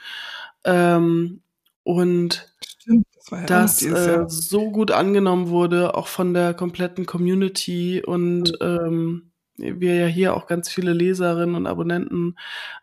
[0.64, 1.42] Ähm,
[1.84, 3.06] und Stimmt,
[3.46, 9.30] das, ja das äh, so gut angenommen wurde, auch von der kompletten Community und ähm,
[9.56, 12.36] wir ja hier auch ganz viele Leserinnen und Abonnenten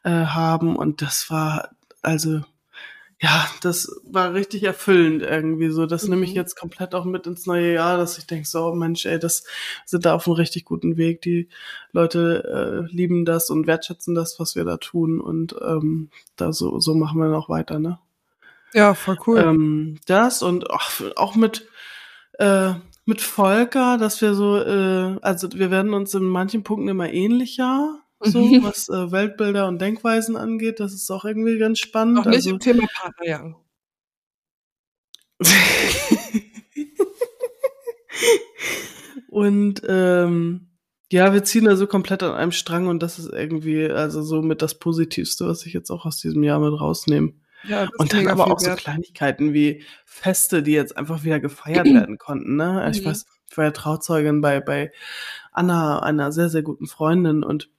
[0.04, 1.70] äh, haben und das war
[2.02, 2.42] also
[3.22, 5.86] ja, das war richtig erfüllend irgendwie so.
[5.86, 6.10] Das mhm.
[6.12, 6.36] nehme ich mhm.
[6.36, 9.46] jetzt komplett auch mit ins neue Jahr, dass ich denke, so Mensch, ey, das
[9.86, 11.22] sind da auf einem richtig guten Weg.
[11.22, 11.48] Die
[11.94, 16.80] Leute äh, lieben das und wertschätzen das, was wir da tun und ähm, da so
[16.80, 18.00] so machen wir noch weiter, ne?
[18.76, 19.40] Ja, voll cool.
[19.40, 21.66] Ähm, das und auch, auch mit,
[22.40, 22.74] äh,
[23.06, 28.02] mit Volker, dass wir so, äh, also wir werden uns in manchen Punkten immer ähnlicher,
[28.20, 28.64] so mhm.
[28.64, 30.82] was äh, Weltbilder und Denkweisen angeht.
[30.82, 32.20] Das ist auch irgendwie ganz spannend.
[32.20, 33.56] Auch nicht also, im Thema Partnerjagen.
[39.30, 40.68] und ähm,
[41.14, 44.42] ja, wir ziehen da so komplett an einem Strang und das ist irgendwie also so
[44.42, 47.32] mit das Positivste, was ich jetzt auch aus diesem Jahr mit rausnehme.
[47.68, 48.78] Ja, und dann aber auch wert.
[48.80, 52.56] so Kleinigkeiten wie Feste, die jetzt einfach wieder gefeiert werden konnten.
[52.56, 52.82] Ne?
[52.82, 53.04] Also mhm.
[53.04, 54.92] Ich weiß, ich war ja Trauzeugin bei, bei
[55.52, 57.70] Anna, einer sehr, sehr guten Freundin und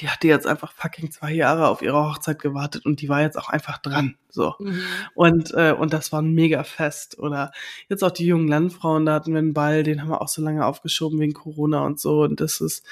[0.00, 3.36] die hatte jetzt einfach fucking zwei Jahre auf ihre Hochzeit gewartet und die war jetzt
[3.36, 4.16] auch einfach dran.
[4.30, 4.54] So.
[4.58, 4.80] Mhm.
[5.14, 7.18] Und, äh, und das war ein mega Fest.
[7.18, 7.52] Oder
[7.90, 10.40] jetzt auch die jungen Landfrauen, da hatten wir einen Ball, den haben wir auch so
[10.40, 12.22] lange aufgeschoben wegen Corona und so.
[12.22, 12.86] Und das ist,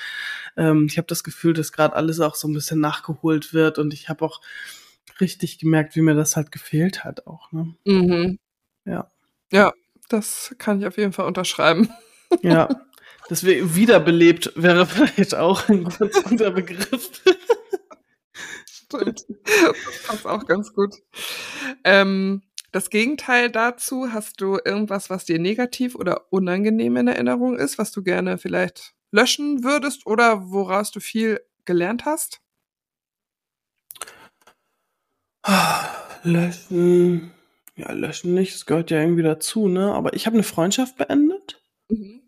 [0.58, 3.78] ähm, ich habe das Gefühl, dass gerade alles auch so ein bisschen nachgeholt wird.
[3.78, 4.42] Und ich habe auch
[5.20, 7.52] richtig gemerkt, wie mir das halt gefehlt hat auch.
[7.52, 7.74] Ne?
[7.84, 8.38] Mhm.
[8.84, 9.10] Ja.
[9.52, 9.72] Ja,
[10.08, 11.88] das kann ich auf jeden Fall unterschreiben.
[12.42, 12.66] Ja.
[13.28, 17.10] Das wäre wiederbelebt wäre vielleicht auch ein ganz guter Begriff.
[18.66, 19.24] Stimmt.
[19.44, 20.94] Das passt auch ganz gut.
[21.84, 27.78] Ähm, das Gegenteil dazu, hast du irgendwas, was dir negativ oder unangenehm in Erinnerung ist,
[27.78, 32.41] was du gerne vielleicht löschen würdest oder woraus du viel gelernt hast?
[36.22, 37.32] Löschen.
[37.76, 38.54] Ja, löschen nicht.
[38.54, 39.92] Das gehört ja irgendwie dazu, ne?
[39.92, 41.60] Aber ich habe eine Freundschaft beendet.
[41.88, 42.20] Mhm.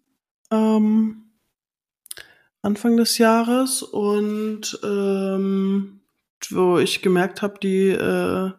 [0.50, 1.24] Ähm,
[2.62, 6.00] Anfang des Jahres und ähm,
[6.50, 8.52] wo ich gemerkt habe, die, äh,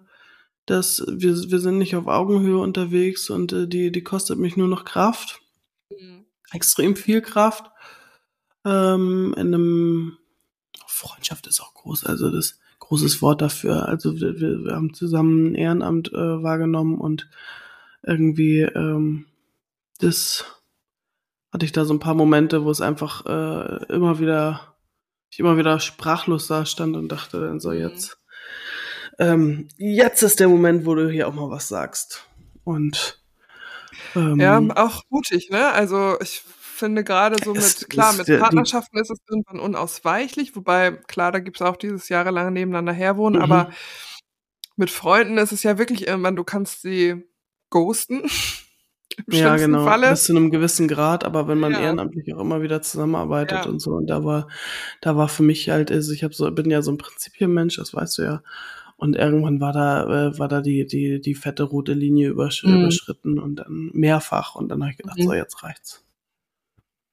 [0.66, 4.68] dass wir, wir sind nicht auf Augenhöhe unterwegs und äh, die, die kostet mich nur
[4.68, 5.42] noch Kraft.
[5.90, 6.26] Mhm.
[6.52, 7.72] Extrem viel Kraft.
[8.64, 10.18] Ähm, in einem
[10.88, 13.88] Freundschaft ist auch groß, also das großes Wort dafür.
[13.88, 17.28] Also wir, wir haben zusammen ein Ehrenamt äh, wahrgenommen und
[18.04, 19.26] irgendwie ähm,
[20.00, 20.46] das
[21.52, 24.76] hatte ich da so ein paar Momente, wo es einfach äh, immer wieder,
[25.32, 27.80] ich immer wieder sprachlos da stand und dachte dann so, mhm.
[27.80, 28.18] jetzt,
[29.20, 32.28] ähm, jetzt ist der Moment, wo du hier auch mal was sagst.
[32.64, 33.22] Und
[34.16, 35.72] ähm, ja, auch mutig, ne?
[35.72, 36.44] Also ich
[36.76, 41.58] finde gerade so mit, klar, mit Partnerschaften ist es irgendwann unausweichlich, wobei, klar, da gibt
[41.58, 43.44] es auch dieses jahrelang nebeneinander herwohnen, mhm.
[43.44, 43.70] aber
[44.78, 47.24] mit Freunden ist es ja wirklich irgendwann, du kannst sie
[47.70, 48.24] ghosten.
[49.18, 50.10] Im Ja, genau, Falle.
[50.10, 51.80] bis zu einem gewissen Grad, aber wenn man Ja.
[51.80, 53.72] ehrenamtlich auch immer wieder zusammenarbeitet Ja.
[53.72, 54.50] und so und da war
[55.02, 57.94] da war für mich halt also, ich habe so bin ja so ein Prinzipienmensch, das
[57.94, 58.44] weißt du ja.
[58.98, 62.76] Und irgendwann war da äh, war da die die die fette rote Linie übersch Mhm.
[62.80, 65.24] überschritten und dann mehrfach und dann habe ich gedacht: Mhm.
[65.24, 66.05] „So, jetzt reicht's.“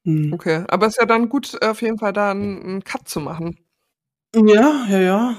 [0.07, 0.35] Mhm.
[0.35, 3.55] Okay, aber ist ja dann gut, auf jeden Fall da 'n 'n Cut zu machen.
[4.35, 5.37] Ja, ja, ja.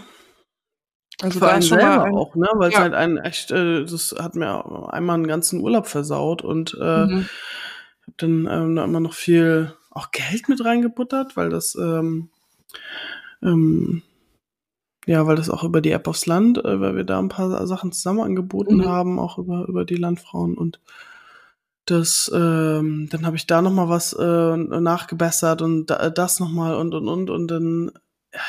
[1.22, 2.80] Also, Für einen selber ein auch, ne, weil's ja.
[2.80, 7.30] halt einen echt äh, das hat mir einmal 'n ganzen Urlaub versaut und, äh, Mhm.
[8.04, 12.30] habe dann, ähm, da immer noch viel auch Geld mit reingebuttert, weil das, ähm
[13.42, 14.04] ähm
[15.08, 17.68] ja, weil das auch über die App aufs Land äh, weil wir da 'n paar
[17.68, 18.88] Sachen zusammen angeboten Mhm.
[18.88, 20.80] haben, auch über über die Landfrauen und
[21.86, 26.50] das ähm, dann habe ich da noch mal was, äh, nachgebessert und da das noch
[26.52, 27.92] mal und, und, und und dann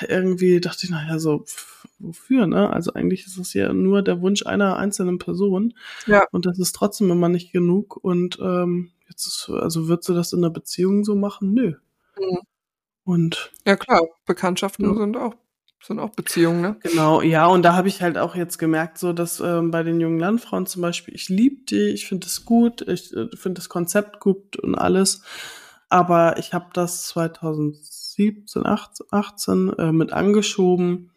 [0.08, 4.02] irgendwie dachte ich: „Na ja, so f wofür, ne?“ Also, eigentlich ist es ja nur
[4.02, 5.74] der Wunsch einer einzelnen Person
[6.06, 6.26] Ja.
[6.32, 10.32] und das ist trotzdem immer nicht genug und, ähm, jetzt ist also, würdest du das
[10.32, 11.54] in 'ner Beziehung so machen?
[11.54, 11.74] Nö.
[12.18, 12.38] Mhm.
[13.04, 14.94] Und Ja klar, Bekanntschaften Ja.
[14.94, 15.34] sind auch
[15.86, 16.76] sind auch Beziehungen, ne?
[16.82, 20.00] Genau, ja, und da habe ich halt auch jetzt gemerkt, so dass, ähm, bei den
[20.00, 23.68] jungen Landfrauen zum Beispiel ich liebe die, ich finde es gut, ich, äh, finde das
[23.68, 25.22] Konzept gut und alles,
[25.88, 31.10] aber ich habe das 2017, acht 18, äh, mit angeschoben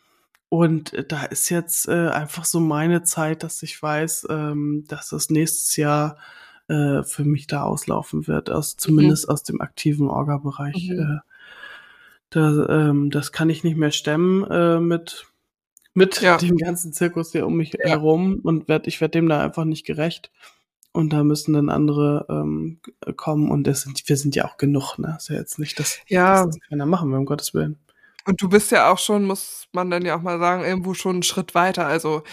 [0.49, 5.09] und, äh, da ist jetzt, äh, einfach so meine Zeit, dass ich weiß, ähm, dass
[5.09, 6.17] das nächstes Jahr,
[6.69, 8.79] äh, für mich da auslaufen wird, aus Mhm.
[8.79, 11.19] zumindest aus dem aktiven Orga-Bereich, Mhm.
[12.31, 15.25] Da ähm, das kann ich nicht mehr stemmen, äh, mit
[15.93, 16.37] mit Ja.
[16.37, 17.89] dem ganzen Zirkus hier um mich Ja.
[17.91, 20.31] herum und werde ich werde dem da einfach nicht gerecht.
[20.93, 22.79] Und da müssen dann andere, ähm,
[23.17, 25.15] kommen und das sind wir sind ja auch genug, ne?
[25.17, 26.43] Ist ja jetzt nicht, dass Ja.
[26.45, 27.77] dass das keiner machen will, um Gottes Willen.
[28.27, 31.17] Und du bist ja auch schon, muss man dann ja auch mal sagen, irgendwo schon
[31.19, 31.87] 'n Schritt weiter.
[31.87, 32.23] Also,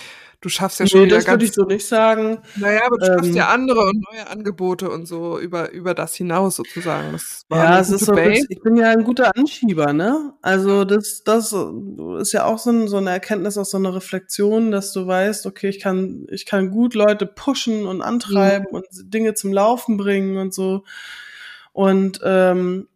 [0.40, 2.38] du schaffst ja schon Ne, wieder das würde ganz ich so nicht sagen.
[2.56, 5.94] na ja, aber du schaffst Ähm ja andere und neue Angebote und so über über
[5.94, 7.12] das hinaus sozusagen.
[7.12, 10.32] Das war Ja, es ist so bisschen ich bin ja 'n guter Anschieber, ne?
[10.40, 11.54] Also, das das
[12.20, 15.44] ist ja auch so 'n so 'ne Erkenntnis aus so 'ner Reflexion, dass du weißt:
[15.46, 18.54] „Okay, ich kann ich kann gut Leute pushen und Mhm.
[18.54, 20.84] antreiben und s Dinge zum Laufen bringen und so.“
[21.74, 22.88] Und, ähm,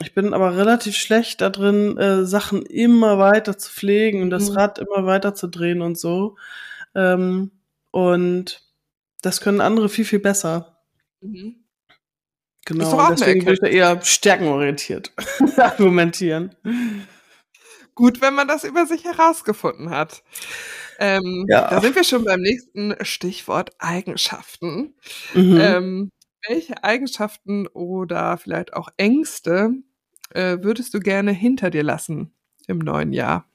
[0.00, 4.50] ich bin aber relativ schlecht da drin, äh, Sachen immer weiter zu pflegen und das
[4.50, 4.56] Mhm.
[4.56, 6.36] Rad immer weiter zu drehen und so.
[6.94, 7.50] Ähm,
[7.90, 8.62] und
[9.22, 10.78] das können andere viel, viel besser.
[11.20, 11.56] Mhm.
[12.66, 15.12] Genau, deswegen will ich da eher stärkenorientiert
[15.56, 16.54] argumentieren.
[17.94, 20.22] Gut, wenn man das über sich herausgefunden hat.
[20.98, 21.80] Ähm, da Ja.
[21.80, 24.94] sind wir schon beim nächsten Stichwort Eigenschaften.
[25.34, 25.58] Mhm.
[25.60, 26.10] Ähm,
[26.48, 29.72] welche Eigenschaften oder vielleicht auch Ängste,
[30.30, 32.32] äh, würdest du gerne hinter dir lassen
[32.66, 33.46] im neuen Jahr?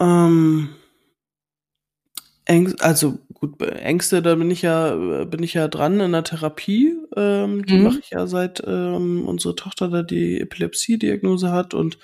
[0.00, 0.70] Ähm
[2.46, 6.96] Äng also gut, Ängste, da bin ich ja bin ich ja dran in der Therapie.
[7.14, 8.00] Ähm, die mache Mhm.
[8.00, 11.98] ich ja seit, ähm, unsere Tochter da die Epilepsie-Diagnose hat und,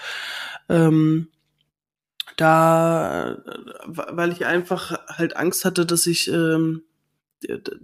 [0.68, 1.28] ähm,
[2.36, 3.36] da äh,
[3.86, 6.82] weil ich einfach halt Angst hatte, dass ich, ähm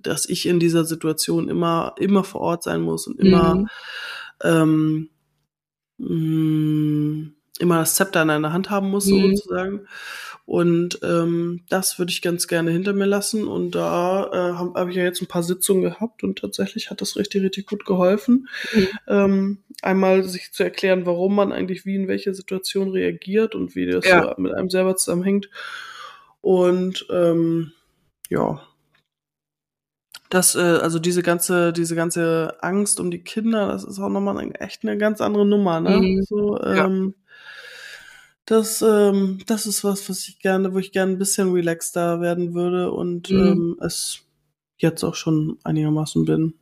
[0.02, 3.68] dass ich in dieser Situation immer immer vor Ort sein muss und immer, Mhm.
[4.44, 5.10] ähm,
[6.00, 9.12] hm, immer das Zepter in einer Hand haben muss Mhm.
[9.12, 9.86] sozusagen.
[10.46, 14.90] Und, ähm, das würde ich ganz gerne hinter mir lassen und da, äh, habe habe
[14.90, 18.48] ich ja jetzt 'n paar Sitzungen gehabt und tatsächlich hat das richtig, richtig gut geholfen.
[18.72, 18.88] Mhm.
[19.08, 23.86] Ähm, einmal sich zu erklären, warum man eigentlich wie in welcher Situation reagiert und wie
[23.86, 24.10] das Ja.
[24.10, 25.50] so mit einem selber zusammenhängt.
[26.42, 27.72] Und, ähm,
[28.30, 28.62] ja.
[30.32, 34.20] Das, äh also diese ganze diese ganze Angst um die Kinder, das ist auch noch
[34.20, 36.08] mal 'ne echt 'ne ganz andere Nummer, ne?
[36.08, 36.22] Mhm.
[36.28, 36.86] So, Ja.
[36.86, 37.14] ähm
[38.48, 42.54] das, ähm das ist was, was ich gerne wo ich gerne 'n bisschen relaxter werden
[42.54, 43.36] würde und, Mhm.
[43.36, 44.22] ähm, es
[44.78, 46.54] jetzt auch schon einigermaßen bin.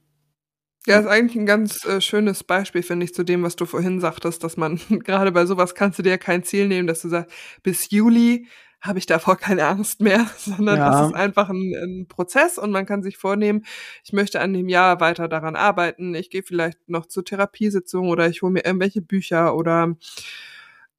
[0.86, 4.00] Ja, ist eigentlich 'n ganz, äh, schönes Beispiel, finde ich, zu dem, was du vorhin
[4.00, 7.02] sagtest, dass man grade bei so was kannst du dir ja kein Ziel nehmen, dass
[7.02, 8.46] du sagst: „Bis Juli
[8.80, 11.14] habe ich davor keine Angst mehr“, sondern das ist Ja.
[11.14, 13.64] einfach 'n 'n Prozess und man kann sich vornehmen:
[14.04, 16.14] „Ich möchte an dem Jahr weiter daran arbeiten.
[16.14, 19.96] Ich gehe vielleicht noch zur Therapiesitzung oder ich hole mir irgendwelche Bücher oder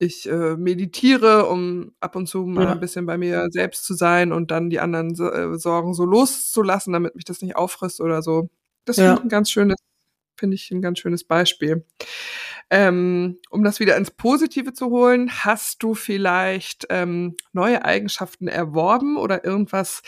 [0.02, 2.78] ich, äh, meditiere, um ab und zu mal Ja.
[2.78, 7.16] bisschen bei mir selbst zu sein und dann die anderen äh, Sorgen so loszulassen, damit
[7.16, 8.50] mich das nicht auffrisst oder so.“
[8.86, 9.26] Das finde ich Ja.
[9.26, 9.76] 'n ganz schönes
[10.38, 11.86] finde ich 'n ganz schönes Beispiel.
[12.72, 19.18] Ähm, um das wieder ins Positive zu holen, hast du vielleicht, ähm, neue Eigenschaften erworben
[19.18, 20.04] oder irgendwas,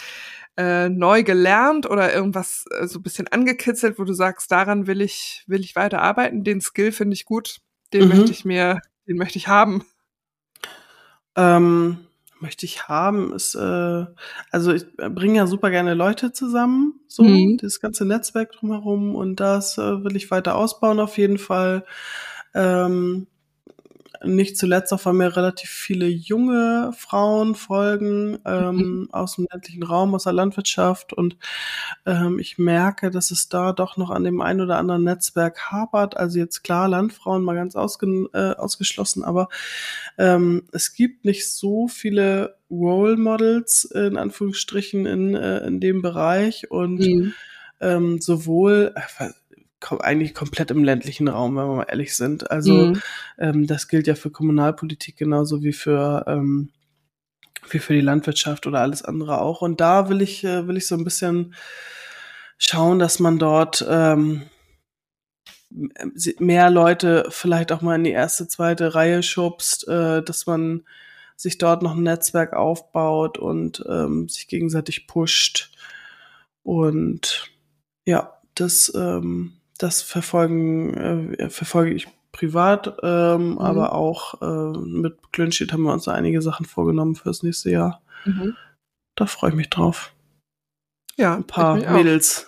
[0.57, 5.43] äh, neu gelernt oder irgendwas, äh, so bisschen angekitzelt, wo du sagst: „Daran will ich
[5.47, 6.43] will ich weiter arbeiten.
[6.43, 7.57] Den Skill finde ich gut.
[7.93, 8.31] Den möchte Mhm.
[8.33, 9.85] ich mir den möchte ich haben.“
[11.35, 11.97] Ähm,
[12.39, 14.05] möchte ich haben, ist, äh,
[14.51, 17.57] also ich bringe ja super gerne Leute zusammen, so, Mhm.
[17.61, 21.85] das ganze Netzwerk drumherum und das äh, will ich weiter ausbauen auf jeden Fall.
[22.53, 23.27] Ähm,
[24.23, 30.13] nicht zuletzt auch, weil mir relativ viele junge Frauen folgen ähm, aus dem ländlichen Raum,
[30.13, 31.37] aus der Landwirtschaft und
[32.05, 36.17] ähm, ich merke, dass es da doch noch an dem einen oder anderen Netzwerk hapert.
[36.17, 39.49] Also jetzt klar, Landfrauen mal ganz ausge äh, ausgeschlossen, aber
[40.17, 46.69] ähm, es gibt nicht so viele Role Models in Anführungsstrichen in, äh, in dem Bereich
[46.69, 47.33] und Mhm.
[47.79, 49.29] ähm, sowohl äh,
[49.99, 52.49] eigentlich komplett im ländlichen Raum, wenn wir mal ehrlich sind.
[52.51, 53.01] Also Mhm.
[53.37, 56.69] ähm, das gilt ja für Kommunalpolitik genauso wie für ähm,
[57.69, 59.61] wie für die Landwirtschaft oder alles andere auch.
[59.61, 61.53] Und da will ich äh, will ich so ein bisschen
[62.57, 64.43] schauen, dass man dort ähm,
[66.39, 70.83] mehr Leute vielleicht auch mal in die erste, zweite Reihe schubst, äh, dass man
[71.35, 75.71] sich dort noch ein Netzwerk aufbaut und ähm, sich gegenseitig pusht.
[76.63, 77.49] Und
[78.05, 83.57] ja, das, ähm, das verfolgen, äh, verfolge ich privat, ähm, Mhm.
[83.57, 88.01] aber auch äh, mit Clinchit haben wir uns da einige Sachen vorgenommen fürs nächste Jahr.
[88.25, 88.55] Mhm.
[89.15, 90.13] Da freue ich mich drauf.
[91.17, 91.91] Ja, Ein paar mich auch.
[91.93, 92.47] Mädels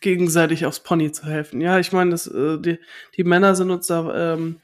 [0.00, 1.60] gegenseitig aufs Pony zu helfen.
[1.60, 2.78] Ja, ich meine, das, äh, die,
[3.16, 4.56] die Männer sind uns da ähm,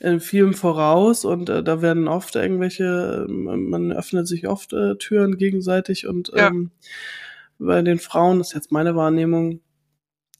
[0.00, 4.96] in vielem voraus und äh, da werden oft irgendwelche, ähm, man öffnet sich oft äh,
[4.96, 6.48] Türen gegenseitig und Ja.
[6.48, 6.70] ähm,
[7.58, 9.60] bei den Frauen, das ist jetzt meine Wahrnehmung,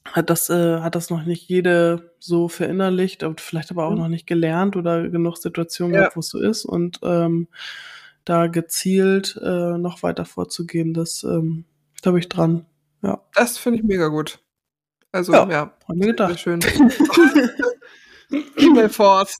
[0.05, 3.97] hat das, äh, hat das noch nicht jede so verinnerlicht, aber vielleicht aber auch Mhm.
[3.97, 5.99] noch nicht gelernt oder genug Situationen Ja.
[6.01, 7.47] gehabt, wo es so ist und ähm,
[8.25, 11.65] da gezielt äh, noch weiter vorzugehen, das ähm,
[12.01, 12.65] da bin ich dran.
[13.01, 14.39] Ja, Das finde ich mega gut.
[15.11, 16.39] Also, Ja, ja, hab mir sehr gedacht.
[16.39, 16.59] schön.
[18.57, 19.37] E-Mail Force.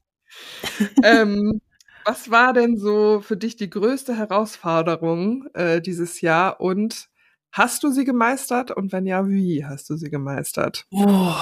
[1.04, 1.62] ähm,
[2.06, 7.10] was war denn so für dich die größte Herausforderung äh, dieses Jahr und
[7.54, 10.86] hast du sie gemeistert und wenn ja, wie hast du sie gemeistert?
[10.92, 11.34] Oh.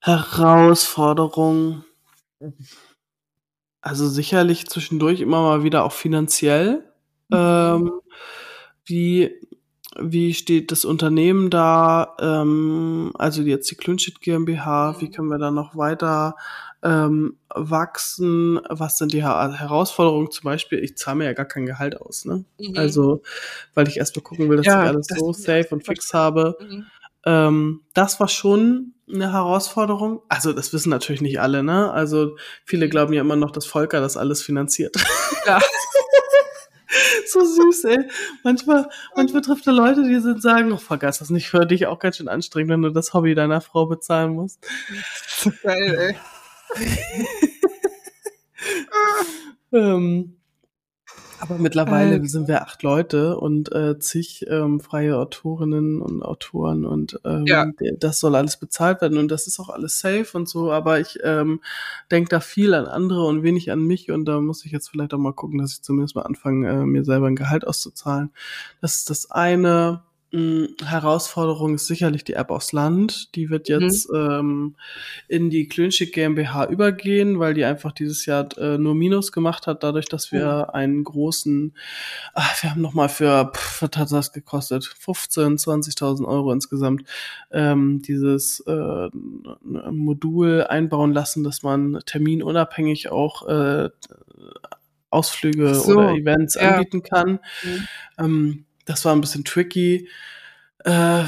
[0.00, 1.84] Herausforderung.
[3.80, 6.92] Also sicherlich zwischendurch immer mal wieder auch finanziell.
[7.32, 7.92] Ähm,
[8.84, 9.34] wie,
[10.00, 12.16] wie steht das Unternehmen da?
[12.20, 16.36] Ähm, also jetzt die Klünschit GmbH, wie können wir da noch weiter
[16.82, 18.60] ähm, wachsen?
[18.68, 20.30] Was sind die Her Herausforderungen?
[20.30, 22.44] Zum Beispiel, ich zahle mir ja gar kein Gehalt aus, ne?
[22.76, 23.22] Also,
[23.74, 26.56] weil ich erstmal gucken will, dass Ja, ich alles das so safe und fix habe.
[26.60, 26.86] Mhm.
[27.24, 30.22] Ähm, das war schon eine Herausforderung.
[30.28, 31.90] Also, das wissen natürlich nicht alle, ne?
[31.90, 34.96] Also, viele glauben ja immer noch, dass Volker das alles finanziert.
[35.46, 35.58] Ja.
[37.32, 38.08] so süß, ey.
[38.42, 41.98] Manchmal, manchmal trifft er Leute, die sind sagen, oh, ist das nicht für dich auch
[41.98, 44.66] ganz schön anstrengend, wenn du das Hobby deiner Frau bezahlen musst?
[45.62, 46.16] Geil, ey.
[49.72, 50.37] Ähm,
[51.40, 52.28] aber mittlerweile Alter.
[52.28, 57.66] sind wir acht Leute und äh, zig ähm, freie Autorinnen und Autoren und ähm, Ja.
[57.98, 61.18] das soll alles bezahlt werden und das ist auch alles safe und so, aber ich
[61.22, 61.60] ähm,
[62.10, 65.14] denke da viel an andere und wenig an mich und da muss ich jetzt vielleicht
[65.14, 68.30] auch mal gucken, dass ich zumindest mal anfange, äh, mir selber ein Gehalt auszuzahlen.
[68.80, 70.02] Das ist das eine.
[70.30, 73.34] Mh, Herausforderung ist sicherlich die App aus Land.
[73.34, 73.80] Die wird Mhm.
[73.80, 74.76] jetzt ähm,
[75.26, 79.82] in die Klönschick GmbH übergehen, weil die einfach dieses Jahr äh, nur Minus gemacht hat,
[79.82, 81.74] dadurch, dass wir einen großen,
[82.34, 84.84] ach, wir haben nochmal für, pff, was hat das gekostet?
[84.84, 87.04] 15, 20.000 Euro insgesamt,
[87.50, 89.08] ähm, dieses äh,
[89.90, 93.88] Modul einbauen lassen, dass man terminunabhängig auch äh,
[95.10, 96.72] Ausflüge so, oder Events ja.
[96.72, 97.40] anbieten kann.
[97.62, 97.88] Mhm.
[98.18, 100.08] Ähm, das war ein bisschen tricky.
[100.84, 101.24] Äh,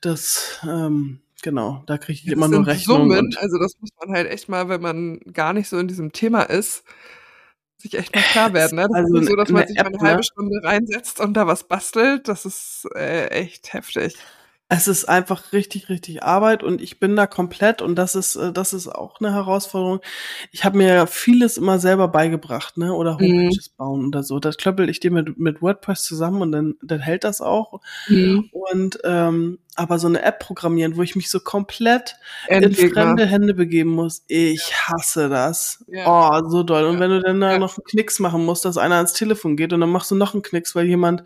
[0.00, 3.08] das, ähm, genau, da kriege ich Das immer nur sind Rechnungen.
[3.16, 6.12] Summen, also das muss man halt echt mal, wenn man gar nicht so in diesem
[6.12, 6.84] Thema ist,
[7.78, 8.76] sich echt mal klar werden.
[8.76, 8.88] Ne?
[8.88, 10.24] Das Also ist so, dass man sich mal App, eine halbe ne?
[10.24, 12.26] Stunde reinsetzt und da was bastelt.
[12.28, 14.16] Das ist äh, echt heftig.
[14.68, 18.52] Es ist einfach richtig, richtig Arbeit und ich bin da komplett und das ist, äh,
[18.52, 20.00] das ist auch eine Herausforderung.
[20.52, 22.92] Ich habe mir vieles immer selber beigebracht, ne?
[22.94, 23.24] Oder Mhm.
[23.44, 24.40] Homepages bauen oder so.
[24.40, 27.80] Das klöppel ich dir mit, mit WordPress zusammen und dann, dann hält das auch.
[28.08, 28.48] Mhm.
[28.52, 32.16] Und ähm, aber so eine App programmieren, wo ich mich so komplett
[32.48, 33.02] in Endgegner.
[33.02, 35.84] fremde Hände begeben muss, ich hasse das.
[35.88, 36.04] Ja.
[36.06, 36.84] Oh, so doll.
[36.84, 37.00] Und Ja.
[37.00, 37.58] wenn du dann da Ja.
[37.58, 40.34] noch einen Knicks machen musst, dass einer ans Telefon geht und dann machst du noch
[40.34, 41.24] einen Knicks, weil jemand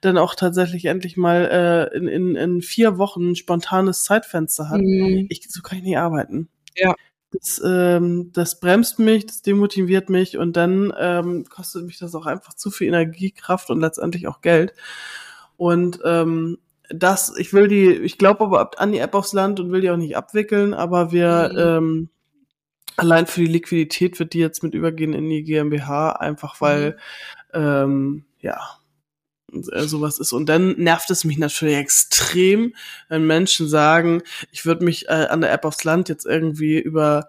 [0.00, 4.80] dann auch tatsächlich endlich mal äh, in, in, in vier Wochen ein spontanes Zeitfenster hat.
[4.80, 5.26] Mhm.
[5.28, 6.48] Ich, so kann ich nicht arbeiten.
[6.76, 6.94] Ja.
[7.32, 12.26] Das, ähm, das bremst mich, das demotiviert mich und dann ähm, kostet mich das auch
[12.26, 14.72] einfach zu viel Energie, Kraft und letztendlich auch Geld.
[15.56, 16.58] Und ähm,
[16.92, 19.80] das, ich will die, ich glaube aber ab- an die App aufs Land und will
[19.80, 21.58] die auch nicht abwickeln, aber wir Mhm.
[21.58, 22.08] ähm,
[22.96, 26.96] allein für die Liquidität wird die jetzt mit übergehen in die GmbH, einfach weil,
[27.54, 27.60] mhm.
[27.60, 28.60] ähm, ja,
[29.52, 30.32] äh, sowas ist.
[30.32, 32.74] Und dann nervt es mich natürlich extrem,
[33.08, 37.28] wenn Menschen sagen, ich würde mich äh, an der App aufs Land jetzt irgendwie über,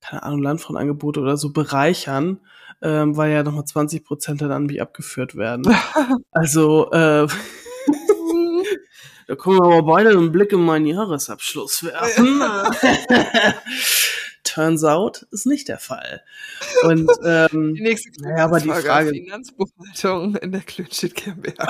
[0.00, 2.40] keine Ahnung, Landfrauenangebote oder so bereichern,
[2.80, 5.64] ähm, weil ja nochmal 20 Prozent dann an mich abgeführt werden.
[6.30, 7.26] also, äh,
[9.28, 12.42] da können wir aber beide einen Blick in meinen Jahresabschluss werfen.
[14.42, 16.22] Turns out ist nicht der Fall.
[16.82, 21.68] Und ähm, die nächste naja, aber die Frage Finanzbuchhaltung in der Klönstedt GmbH.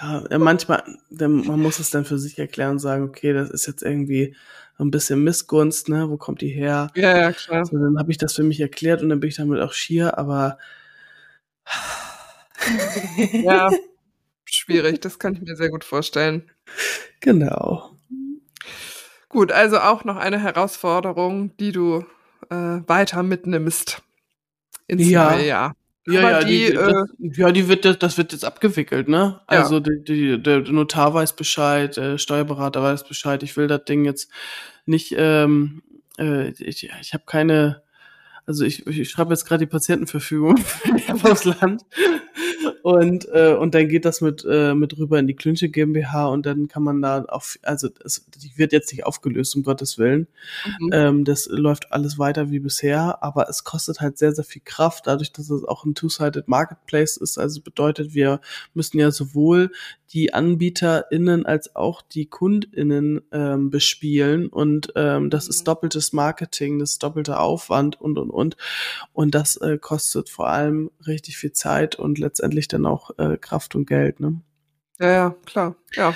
[0.00, 3.82] Ja, manchmal, man muss es dann für sich erklären und sagen, okay, das ist jetzt
[3.82, 4.36] irgendwie
[4.78, 6.08] ein bisschen Missgunst, ne?
[6.08, 6.92] Wo kommt die her?
[6.94, 7.64] Ja, ja, klar.
[7.66, 10.16] So, dann habe ich das für mich erklärt und dann bin ich damit auch schier,
[10.16, 10.58] aber
[13.32, 13.68] ja,
[14.68, 16.50] schwierig, das kann ich mir sehr gut vorstellen.
[17.20, 17.90] Genau.
[19.28, 22.04] Gut, also auch noch eine Herausforderung, die du
[22.50, 24.02] äh, weiter mitnimmst
[24.86, 25.32] ins ja.
[25.32, 25.74] neue Jahr.
[26.06, 29.40] Ja, ja, die, die das, äh, ja, die wird, das wird jetzt abgewickelt, ne?
[29.46, 29.80] Also ja.
[29.80, 33.42] die, die, der Notar weiß Bescheid, der Steuerberater weiß Bescheid.
[33.42, 34.30] Ich will das Ding jetzt
[34.86, 35.82] nicht, ähm,
[36.18, 37.82] äh, ich, ich habe keine,
[38.46, 40.58] also ich, ich schreibe jetzt gerade die Patientenverfügung
[41.22, 41.82] aufs Land
[42.88, 46.46] und, äh, und dann geht das mit, äh, mit rüber in die Klünsche GmbH und
[46.46, 50.26] dann kann man da auf, also es, die wird jetzt nicht aufgelöst, um Gottes Willen.
[50.80, 50.90] Mhm.
[50.94, 55.06] Ähm, das läuft alles weiter wie bisher, aber es kostet halt sehr, sehr viel Kraft,
[55.06, 57.36] dadurch, dass es auch ein Two-Sided Marketplace ist.
[57.36, 58.40] Also bedeutet, wir
[58.72, 59.70] müssen ja sowohl
[60.12, 65.64] die AnbieterInnen als auch die KundInnen ähm, bespielen und ähm, das ist mhm.
[65.66, 68.56] doppeltes Marketing, das ist doppelter Aufwand und und und
[69.12, 73.74] und das äh, kostet vor allem richtig viel Zeit und letztendlich dann auch äh, Kraft
[73.74, 74.40] und Geld, ne?
[74.98, 76.14] Ja, ja, klar, ja.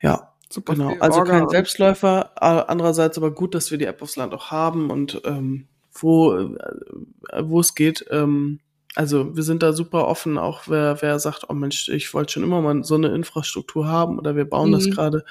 [0.00, 0.94] Ja, Super genau.
[1.00, 5.20] Also kein Selbstläufer, andererseits aber gut, dass wir die App aufs Land auch haben und
[5.24, 8.60] ähm, wo, äh, wo es geht, ähm,
[8.94, 12.44] also wir sind da super offen, auch wer, wer sagt, oh Mensch, ich wollte schon
[12.44, 14.74] immer mal so eine Infrastruktur haben oder wir bauen mhm.
[14.74, 15.24] das gerade.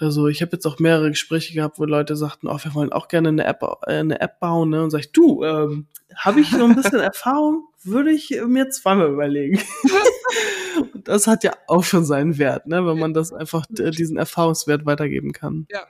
[0.00, 3.08] Also ich habe jetzt auch mehrere Gespräche gehabt, wo Leute sagten, oh, wir wollen auch
[3.08, 4.82] gerne eine App, äh, eine App bauen, ne?
[4.82, 9.10] Und sag ich, du, ähm, habe ich noch ein bisschen Erfahrung, würde ich mir zweimal
[9.10, 9.60] überlegen.
[10.92, 12.86] Und das hat ja auch schon seinen Wert, ne?
[12.86, 15.66] Wenn man das einfach diesen Erfahrungswert weitergeben kann.
[15.70, 15.86] Ja,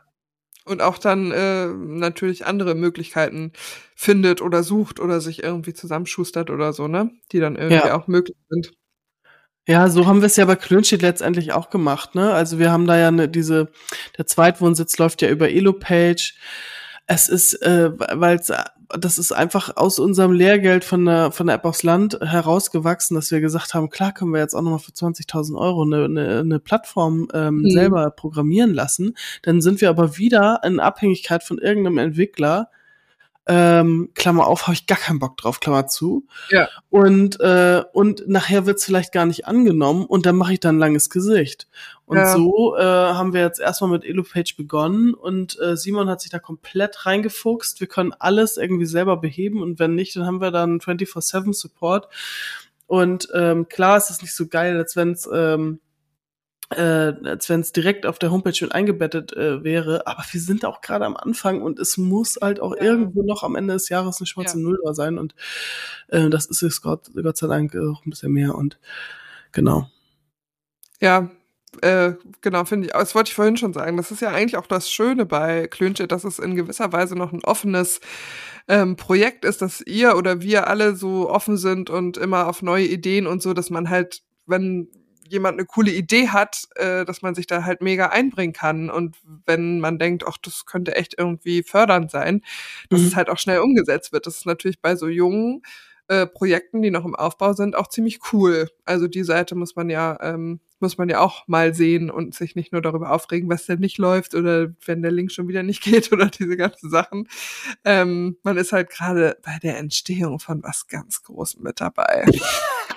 [0.66, 3.52] und auch dann äh, natürlich andere Möglichkeiten
[3.94, 7.12] findet oder sucht oder sich irgendwie zusammenschustert oder so, ne?
[7.30, 7.96] Die dann irgendwie ja.
[7.96, 8.72] auch möglich sind.
[9.66, 12.32] Ja, so haben wir es ja bei Klönstedt letztendlich auch gemacht, ne?
[12.32, 13.68] Also wir haben da ja ne, diese,
[14.16, 16.34] der Zweitwohnsitz läuft ja über Elopage.
[17.08, 18.40] Es ist, äh, weil
[18.88, 23.30] das ist einfach aus unserem Lehrgeld von der, von der App aufs Land herausgewachsen, dass
[23.30, 26.60] wir gesagt haben, klar können wir jetzt auch nochmal für 20.000 Euro eine, eine, eine
[26.60, 27.70] Plattform ähm, mhm.
[27.70, 29.16] selber programmieren lassen.
[29.42, 32.70] Dann sind wir aber wieder in Abhängigkeit von irgendeinem Entwickler,
[33.46, 36.26] ähm, Klammer auf, habe ich gar keinen Bock drauf, Klammer zu.
[36.50, 36.68] Ja.
[36.90, 40.80] Und, äh, und nachher wird's vielleicht gar nicht angenommen und dann mache ich dann ein
[40.80, 41.68] langes Gesicht.
[42.06, 42.32] Und ja.
[42.32, 46.38] so äh, haben wir jetzt erstmal mit EloPage begonnen und äh, Simon hat sich da
[46.38, 47.80] komplett reingefuchst.
[47.80, 52.08] Wir können alles irgendwie selber beheben und wenn nicht, dann haben wir dann 24-7 Support.
[52.86, 55.80] Und ähm, klar, es ist nicht so geil, als wenn's ähm,
[56.70, 60.06] äh, als wenn es direkt auf der Homepage mit eingebettet äh, wäre.
[60.06, 62.82] Aber wir sind auch gerade am Anfang und es muss halt auch ja.
[62.82, 64.64] irgendwo noch am Ende des Jahres eine schwarze ja.
[64.64, 65.18] Null da sein.
[65.18, 65.34] Und
[66.08, 68.54] äh, das ist es Gott, Gott sei Dank auch ein bisschen mehr.
[68.54, 68.78] Und
[69.52, 69.88] genau.
[71.00, 71.30] Ja,
[71.82, 72.92] äh, genau, finde ich.
[72.92, 73.96] Das wollte ich vorhin schon sagen.
[73.96, 77.32] Das ist ja eigentlich auch das Schöne bei Klönche, dass es in gewisser Weise noch
[77.32, 78.00] ein offenes
[78.68, 82.86] ähm, Projekt ist, dass ihr oder wir alle so offen sind und immer auf neue
[82.86, 84.88] Ideen und so, dass man halt, wenn
[85.30, 88.90] jemand eine coole Idee hat, äh, dass man sich da halt mega einbringen kann.
[88.90, 89.16] Und
[89.46, 92.42] wenn man denkt, ach, das könnte echt irgendwie fördernd sein,
[92.90, 93.06] dass mhm.
[93.06, 94.26] es halt auch schnell umgesetzt wird.
[94.26, 95.62] Das ist natürlich bei so jungen
[96.08, 98.68] äh, Projekten, die noch im Aufbau sind, auch ziemlich cool.
[98.84, 102.54] Also die Seite muss man ja, ähm, muss man ja auch mal sehen und sich
[102.54, 105.82] nicht nur darüber aufregen, was denn nicht läuft oder wenn der Link schon wieder nicht
[105.82, 107.28] geht oder diese ganzen Sachen.
[107.84, 112.24] Ähm, man ist halt gerade bei der Entstehung von was ganz Großem mit dabei.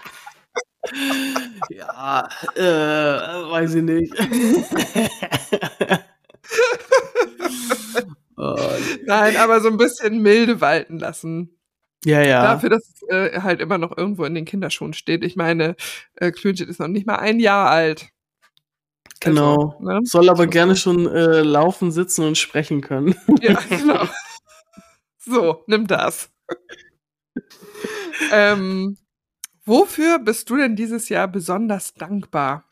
[1.69, 4.13] ja, äh, weiß ich nicht.
[8.37, 8.57] oh,
[9.05, 11.59] Nein, aber so ein bisschen milde walten lassen.
[12.05, 12.41] Ja, ja.
[12.43, 15.23] Dafür, dass es äh, halt immer noch irgendwo in den Kinderschuhen steht.
[15.23, 15.75] Ich meine,
[16.15, 18.09] äh, Klönstedt ist noch nicht mal ein Jahr alt.
[19.19, 19.75] Genau.
[19.79, 19.99] Also, ne?
[20.03, 23.15] Soll aber gerne schon äh, laufen, sitzen und sprechen können.
[23.41, 24.07] Ja, genau.
[25.17, 26.31] So, nimm das.
[28.31, 28.97] ähm,
[29.69, 32.65] Wofür bist du denn dieses Jahr besonders dankbar?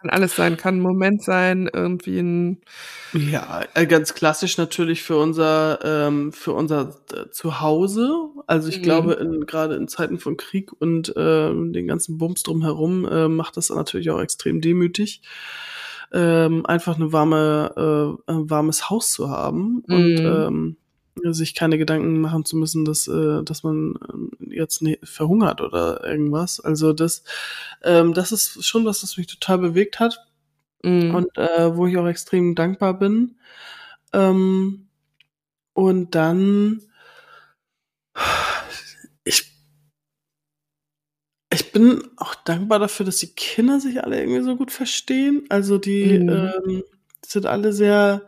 [0.00, 2.60] Kann alles sein, kann ein Moment sein, irgendwie ein
[3.14, 8.10] Ja, äh, ganz klassisch natürlich für unser ähm, für unser äh, Zuhause.
[8.46, 8.82] Also ich Mhm.
[8.82, 13.68] glaube, gerade in Zeiten von Krieg und ähm, den ganzen Bums drumherum äh, macht das
[13.68, 15.20] natürlich auch extrem demütig,
[16.12, 20.24] ähm, einfach eine warme, äh, ein warmes Haus zu haben und Mhm.
[20.24, 20.76] ähm,
[21.32, 26.04] sich keine Gedanken machen zu müssen, dass, äh, dass man ähm, jetzt ne, verhungert oder
[26.04, 26.60] irgendwas.
[26.60, 27.24] Also das,
[27.82, 30.26] ähm, das ist schon was, was mich total bewegt hat
[30.84, 31.14] Mhm.
[31.14, 33.36] und äh, wo ich auch extrem dankbar bin.
[34.12, 34.88] Ähm,
[35.74, 36.82] und dann
[39.24, 39.52] ich
[41.52, 45.44] ich bin auch dankbar dafür, dass die Kinder sich alle irgendwie so gut verstehen.
[45.50, 46.28] Also die Mhm.
[46.28, 46.82] ähm,
[47.24, 48.22] sind alle sehr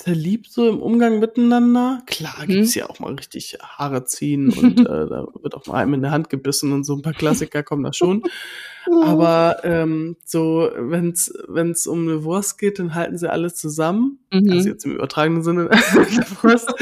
[0.00, 2.02] sehr lieb so im Umgang miteinander.
[2.06, 2.46] Klar Mhm.
[2.46, 6.02] gibt's ja auch mal richtig Haare ziehen und äh, da wird auch mal einem in
[6.02, 8.22] der Hand gebissen und so ein paar Klassiker kommen da schon.
[9.02, 14.20] Aber ähm, so, wenn's wenn's um eine Wurst geht, dann halten sie alles zusammen.
[14.32, 14.50] Mhm.
[14.50, 16.72] Also jetzt im übertragenen Sinne eine Wurst.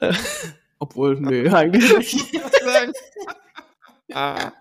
[0.00, 0.12] Äh,
[0.78, 2.40] Obwohl, nö, eigentlich nicht.
[4.12, 4.52] Ah.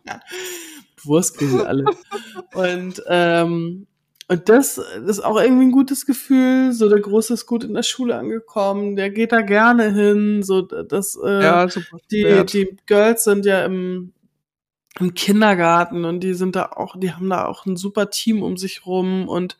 [1.03, 1.85] Wurst kriegen sie alle.
[2.53, 3.87] Und, ähm,
[4.31, 6.71] und das, ist auch irgendwie ein gutes Gefühl.
[6.71, 10.41] So, der Große ist gut in der Schule angekommen, der geht da gerne hin.
[10.41, 11.67] So, das, äh, Ja,
[12.11, 12.53] die, wert.
[12.53, 14.13] die Girls sind ja im,
[15.01, 18.55] im Kindergarten und die sind da auch, die haben da auch ein super Team um
[18.55, 19.57] sich rum und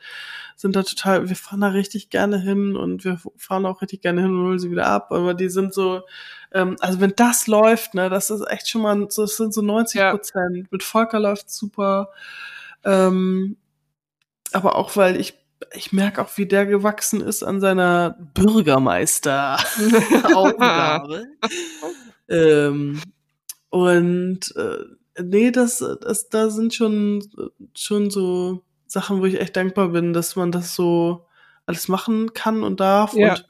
[0.56, 4.22] sind da total, wir fahren da richtig gerne hin und wir fahren auch richtig gerne
[4.22, 6.02] hin und holen sie wieder ab, aber die sind so,
[6.54, 9.62] ähm, also wenn das läuft, ne, das ist echt schon mal, so- das sind so
[9.62, 10.12] 90 Ja.
[10.12, 10.72] Prozent.
[10.72, 12.10] Mit Volker läuft super,
[12.84, 13.58] ähm,
[14.54, 15.42] aber auch weil ich
[15.74, 21.28] ich merke auch, wie der gewachsen ist an seiner Bürgermeister-Aufgabe.
[22.30, 23.00] ähm,
[23.70, 24.80] und äh,
[25.22, 27.24] nee, das, das, da sind schon,
[27.76, 31.28] schon so Sachen, wo ich echt dankbar bin, dass man das so
[31.66, 33.14] alles machen kann und darf.
[33.14, 33.34] Ja.
[33.34, 33.48] Und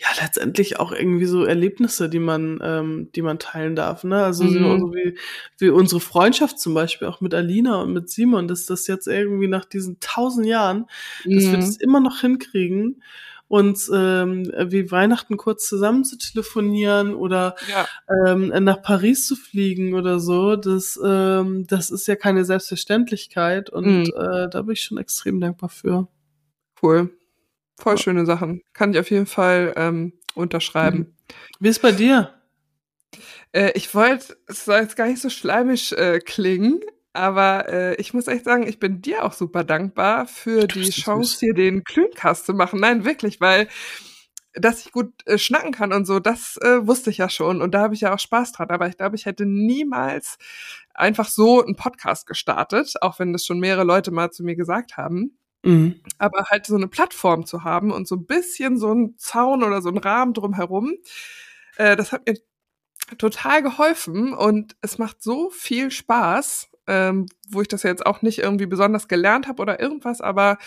[0.00, 4.04] ja, letztendlich auch irgendwie so Erlebnisse, die man, ähm, die man teilen darf.
[4.04, 4.22] Ne?
[4.22, 4.78] Also so, Mhm.
[4.78, 5.18] so wie,
[5.58, 9.48] wie unsere Freundschaft zum Beispiel auch mit Alina und mit Simon, dass das jetzt irgendwie
[9.48, 10.86] nach diesen tausend Jahren
[11.34, 11.62] dass wir Mhm.
[11.64, 13.02] das immer noch hinkriegen,
[13.48, 17.88] uns ähm, wie Weihnachten kurz zusammen zu telefonieren oder Ja,
[18.26, 23.86] ähm, nach Paris zu fliegen oder so, das, ähm, das ist ja keine Selbstverständlichkeit und
[23.86, 24.12] Mhm.
[24.16, 26.06] äh, da bin ich schon extrem dankbar für.
[26.82, 27.17] cool.
[27.80, 27.98] Voll Ja.
[27.98, 28.62] schöne Sachen.
[28.72, 31.16] Kann ich auf jeden Fall ähm, unterschreiben.
[31.60, 32.34] Wie ist bei dir?
[33.52, 36.80] Äh, ich wollte, es soll jetzt gar nicht so schleimisch äh, klingen,
[37.12, 41.30] aber äh, ich muss echt sagen, ich bin dir auch super dankbar für die Chance,
[41.32, 41.40] süß.
[41.40, 42.80] hier den Klöncast zu machen.
[42.80, 43.68] Nein, wirklich, weil
[44.54, 47.72] dass ich gut äh, schnacken kann und so, das äh, wusste ich ja schon und
[47.74, 48.70] da habe ich ja auch Spaß dran.
[48.70, 50.36] Aber ich glaube, ich hätte niemals
[50.94, 54.96] einfach so einen Podcast gestartet, auch wenn das schon mehrere Leute mal zu mir gesagt
[54.96, 55.37] haben.
[55.64, 56.00] Mhm.
[56.18, 59.82] Aber halt so eine Plattform zu haben und so ein bisschen so ein Zaun oder
[59.82, 60.94] so ein Rahmen drumherum,
[61.76, 62.36] äh, das hat mir
[63.18, 68.38] total geholfen und es macht so viel Spaß, ähm, wo ich das jetzt auch nicht
[68.38, 70.58] irgendwie besonders gelernt habe oder irgendwas, aber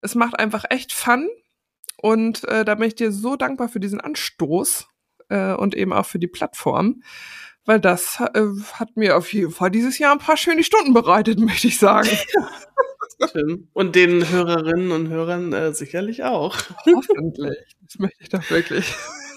[0.00, 1.28] es macht einfach echt Fun
[1.96, 4.88] und äh, da bin ich dir so dankbar für diesen Anstoß
[5.28, 7.02] äh, und eben auch für die Plattform,
[7.64, 8.42] weil das äh,
[8.74, 12.08] hat mir auf jeden Fall dieses Jahr ein paar schöne Stunden bereitet, möchte ich sagen.
[13.32, 13.68] Schön.
[13.72, 16.56] Und den Hörerinnen und Hörern äh, sicherlich auch.
[16.86, 17.58] Hoffentlich.
[17.82, 18.94] Das möchte ich doch wirklich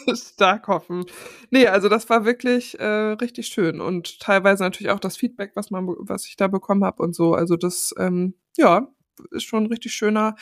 [0.13, 1.05] stark hoffen.
[1.49, 5.71] Nee, also das war wirklich äh, richtig schön und teilweise natürlich auch das Feedback, was
[5.71, 7.34] man, was ich da bekommen habe und so.
[7.34, 8.88] Also das, ähm, ja,
[9.31, 10.36] ist schon ein richtig schöner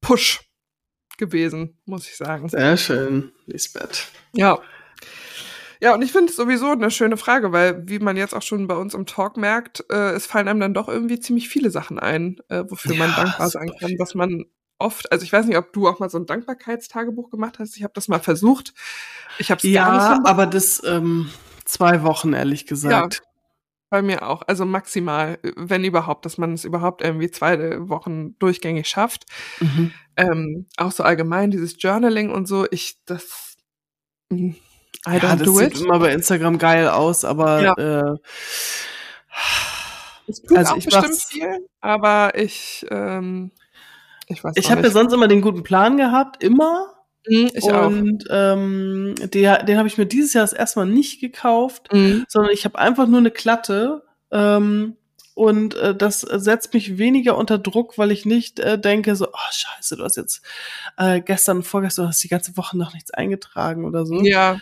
[0.00, 0.40] Push
[1.18, 2.48] gewesen, muss ich sagen.
[2.48, 4.08] Sehr schön, Lisbeth.
[4.34, 4.60] Ja.
[5.80, 8.66] Ja, und ich finde es sowieso eine schöne Frage, weil, wie man jetzt auch schon
[8.66, 11.98] bei uns im Talk merkt, äh, es fallen einem dann doch irgendwie ziemlich viele Sachen
[11.98, 14.44] ein, äh, wofür man Ja, dankbar super sein kann, was man
[14.78, 17.76] oft, also ich weiß nicht, ob du auch mal so ein Dankbarkeitstagebuch gemacht hast.
[17.76, 18.74] Ich habe das mal versucht.
[19.38, 20.26] Ich habe es gar nicht Ja, hinbekommen.
[20.26, 21.30] aber das ähm,
[21.64, 23.22] zwei Wochen, ehrlich gesagt.
[23.90, 24.42] Bei mir auch.
[24.46, 29.24] Also maximal, wenn überhaupt, dass man es überhaupt irgendwie zwei Wochen durchgängig schafft.
[29.60, 29.92] Mhm.
[30.16, 33.56] Ähm, auch so allgemein dieses Journaling und so, ich, das,
[34.30, 34.52] mm,
[35.06, 35.80] I ja, das sieht it.
[35.80, 37.74] immer bei Instagram geil aus, aber Ja.
[37.74, 38.16] äh,
[40.26, 43.50] Es tut Also auch ich bestimmt viel, aber ich, ähm,
[44.26, 46.92] ich weiß ich auch habe ja sonst immer den guten Plan gehabt, immer.
[47.26, 47.86] Mhm, ich auch.
[47.86, 52.24] und ähm, der, den habe ich mir dieses Jahr das erste Mal nicht gekauft, Mhm.
[52.28, 54.02] sondern ich habe einfach nur eine Klatte.
[54.30, 54.96] Ähm,
[55.34, 59.50] und äh, das setzt mich weniger unter Druck, weil ich nicht äh, denke, so, oh
[59.52, 60.42] scheiße, du hast jetzt
[60.96, 64.20] äh, gestern, vorgestern, du hast die ganze Woche noch nichts eingetragen oder so.
[64.22, 64.58] Ja.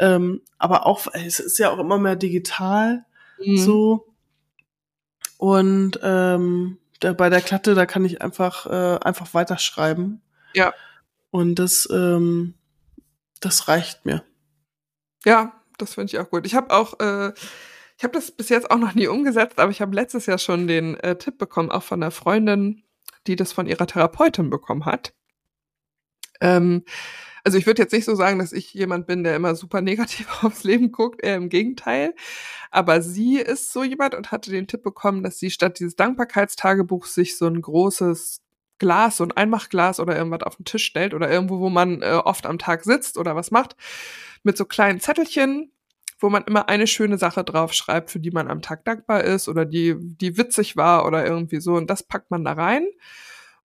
[0.00, 3.04] Ähm, aber auch, es ist ja auch immer mehr digital
[3.40, 3.56] Mhm.
[3.56, 4.14] so.
[5.38, 10.22] Und ähm, da, bei der Klatte, da kann ich einfach, äh, einfach weiterschreiben.
[10.54, 10.74] Ja.
[11.30, 12.54] Und das, ähm,
[13.40, 14.22] das reicht mir.
[15.24, 16.46] Ja, das finde ich auch gut.
[16.46, 17.32] Ich habe auch, äh,
[17.96, 20.66] ich habe das bis jetzt auch noch nie umgesetzt, aber ich habe letztes Jahr schon
[20.66, 22.82] den äh, Tipp bekommen, auch von einer Freundin,
[23.26, 25.14] die das von ihrer Therapeutin bekommen hat.
[26.40, 26.84] Ähm,
[27.44, 30.26] also ich würde jetzt nicht so sagen, dass ich jemand bin, der immer super negativ
[30.44, 32.14] aufs Leben guckt, eher im Gegenteil.
[32.70, 37.14] Aber sie ist so jemand und hatte den Tipp bekommen, dass sie statt dieses Dankbarkeitstagebuchs
[37.14, 38.42] sich so ein großes
[38.78, 42.20] Glas, so ein Einmachglas oder irgendwas auf den Tisch stellt oder irgendwo, wo man äh,
[42.24, 43.76] oft am Tag sitzt oder was macht,
[44.42, 45.70] mit so kleinen Zettelchen,
[46.18, 49.64] wo man immer eine schöne Sache draufschreibt, für die man am Tag dankbar ist oder
[49.64, 51.74] die, die witzig war oder irgendwie so.
[51.74, 52.86] Und das packt man da rein.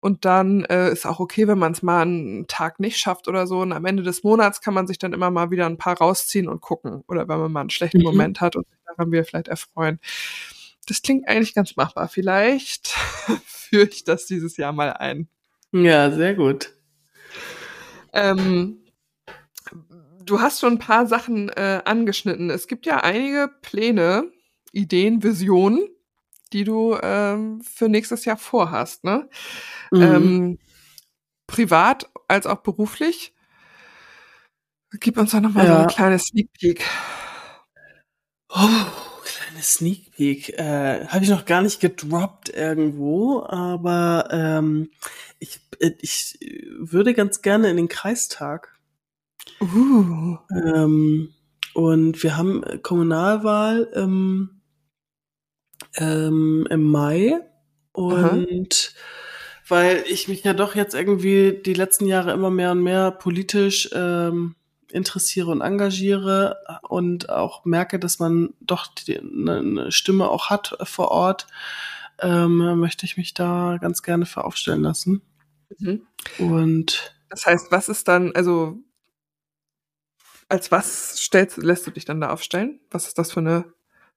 [0.06, 3.47] Und dann äh, ist auch okay, wenn man es mal einen Tag nicht schafft oder
[3.47, 3.62] so.
[3.62, 6.47] Und am Ende des Monats kann man sich dann immer mal wieder ein paar rausziehen
[6.47, 7.03] und gucken.
[7.08, 8.03] Oder wenn man mal einen schlechten mhm.
[8.03, 9.99] Moment hat und sich daran wir vielleicht erfreuen.
[10.86, 12.08] Das klingt eigentlich ganz machbar.
[12.08, 12.89] Vielleicht
[13.47, 15.28] führe ich das dieses Jahr mal ein.
[15.72, 16.72] Ja, sehr gut.
[18.14, 18.84] Ähm,
[20.24, 22.51] du hast schon ein paar Sachen äh, angeschnitten.
[22.51, 24.32] Es gibt ja einige Pläne,
[24.72, 25.88] Ideen, Visionen,
[26.53, 29.29] die du ähm, für nächstes Jahr vorhast, ne?
[29.91, 30.01] Mhm.
[30.01, 30.59] Ähm,
[31.47, 33.33] privat als auch beruflich.
[34.99, 35.73] Gib uns doch noch mal ja.
[35.73, 36.83] so eine kleine Sneak Peek.
[38.49, 38.85] Oh,
[39.23, 40.49] kleine Sneak Peek.
[40.57, 44.89] Äh, Habe ich noch gar nicht gedroppt irgendwo, aber ähm,
[45.39, 46.39] ich, äh, ich
[46.79, 48.79] würde ganz gerne in den Kreistag.
[49.61, 50.37] Uh.
[50.51, 51.33] Ähm,
[51.73, 54.55] und wir haben Kommunalwahl ähm,
[55.97, 57.39] ähm, im Mai
[57.91, 59.67] und Aha.
[59.67, 63.89] weil ich mich ja doch jetzt irgendwie die letzten Jahre immer mehr und mehr politisch
[63.93, 64.55] ähm,
[64.91, 71.11] interessiere und engagiere und auch merke, dass man doch eine ne Stimme auch hat vor
[71.11, 71.47] Ort,
[72.19, 75.21] ähm, möchte ich mich da ganz gerne für aufstellen lassen.
[75.77, 76.07] Mhm.
[76.37, 78.77] Und das heißt, was ist dann, also
[80.47, 82.79] als was stellst, lässt du dich dann da aufstellen?
[82.91, 83.65] Was ist das für eine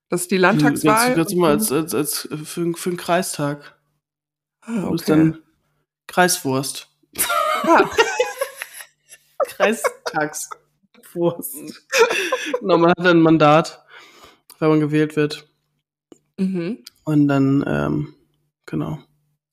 [0.08, 1.14] das ist die Landtagswahl.
[1.14, 3.76] Ganz, ganz mal als, als, als für, für einen Kreistag.
[4.62, 4.82] Ah, okay.
[4.82, 5.42] Du bist dann
[6.06, 6.88] Kreiswurst.
[7.64, 7.90] Ja.
[9.44, 11.56] Kreistagswurst.
[12.60, 13.84] genau, man hat ein Mandat,
[14.60, 15.48] wenn man gewählt wird.
[16.36, 16.84] Mhm.
[17.02, 18.14] Und dann, ähm,
[18.64, 19.00] genau.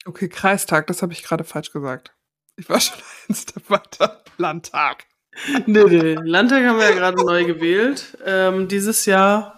[0.06, 2.14] Okay, Kreistag, das habe ich gerade falsch gesagt.
[2.58, 2.98] Ich war schon
[3.30, 4.24] ein Step weiter.
[4.38, 5.06] Landtag.
[5.66, 6.16] nee, nee.
[6.24, 8.18] Landtag haben wir ja gerade neu gewählt.
[8.24, 9.55] Ähm, dieses Jahr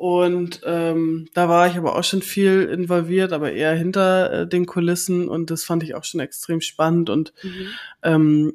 [0.00, 4.64] und ähm, da war ich aber auch schon viel involviert, aber eher hinter äh, den
[4.64, 7.10] Kulissen und das fand ich auch schon extrem spannend.
[7.10, 7.66] Und mhm.
[8.02, 8.54] ähm,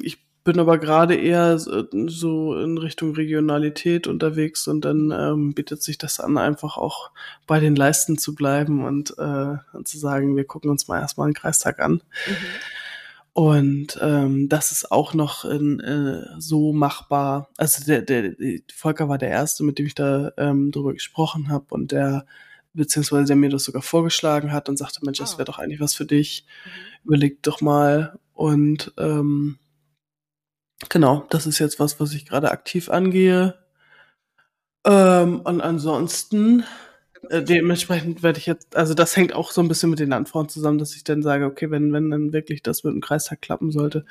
[0.00, 5.98] ich bin aber gerade eher so in Richtung Regionalität unterwegs und dann ähm, bietet sich
[5.98, 7.10] das an, einfach auch
[7.46, 11.26] bei den Leisten zu bleiben und, äh, und zu sagen, wir gucken uns mal erstmal
[11.26, 12.00] einen Kreistag an.
[12.26, 12.36] Mhm.
[13.38, 17.48] Und ähm, das ist auch noch in, äh, so machbar.
[17.56, 18.34] Also der, der,
[18.74, 22.26] Volker war der Erste, mit dem ich da ähm, drüber gesprochen habe und der,
[22.72, 25.38] beziehungsweise der mir das sogar vorgeschlagen hat und sagte, Mensch, das ah.
[25.38, 26.46] wäre doch eigentlich was für dich.
[26.48, 27.06] Mhm.
[27.06, 28.18] Überleg doch mal.
[28.32, 29.60] Und ähm,
[30.88, 33.54] genau, das ist jetzt was, was ich gerade aktiv angehe.
[34.84, 36.64] Ähm, und ansonsten
[37.30, 40.78] dementsprechend werde ich jetzt, also das hängt auch so ein bisschen mit den Landfrauen zusammen,
[40.78, 44.04] dass ich dann sage, okay, wenn, wenn dann wirklich das mit dem Kreistag klappen sollte,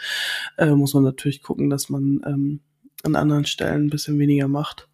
[0.57, 2.59] äh, muss man natürlich gucken, dass man ähm,
[3.03, 4.87] an anderen Stellen ein bisschen weniger macht.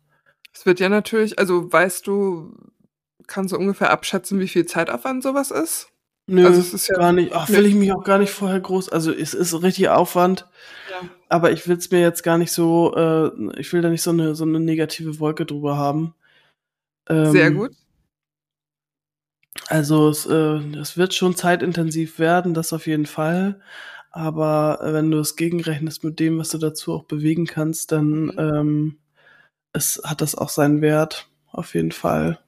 [0.54, 2.56] Es wird ja natürlich, also weißt du,
[3.28, 5.90] kannst du ungefähr abschätzen, wie viel Zeitaufwand sowas ist?
[6.26, 7.34] Nö, also es ist ja, gar nicht.
[7.34, 8.90] Ach, will ich mich auch gar nicht vorher groß.
[8.90, 10.48] Also es ist richtig Aufwand.
[10.90, 11.10] Ja.
[11.28, 12.96] Aber ich will es mir jetzt gar nicht so.
[12.96, 16.14] Äh, ich will da nicht so eine so eine negative Wolke drüber haben.
[17.10, 17.72] Ähm, Sehr gut.
[19.68, 23.62] Also es, äh, es wird schon zeitintensiv werden, das auf jeden Fall.
[24.12, 28.34] Aber wenn du es gegenrechnest mit dem, was du dazu auch bewegen kannst, dann mhm.
[28.38, 28.98] ähm,
[29.74, 32.40] es hat das auch seinen Wert, auf jeden Fall.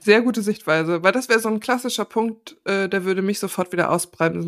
[0.00, 3.72] Sehr gute Sichtweise, weil das wäre so ein klassischer Punkt, äh, der würde mich sofort
[3.72, 4.42] wieder ausbreiten.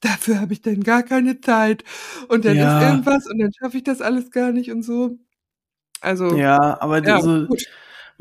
[0.00, 1.84] Dafür habe ich dann gar keine Zeit.
[2.28, 2.78] Und dann ja.
[2.78, 5.18] ist irgendwas und dann schaffe ich das alles gar nicht und so.
[6.00, 6.34] Also.
[6.36, 7.66] Ja, aber ja, diese, gut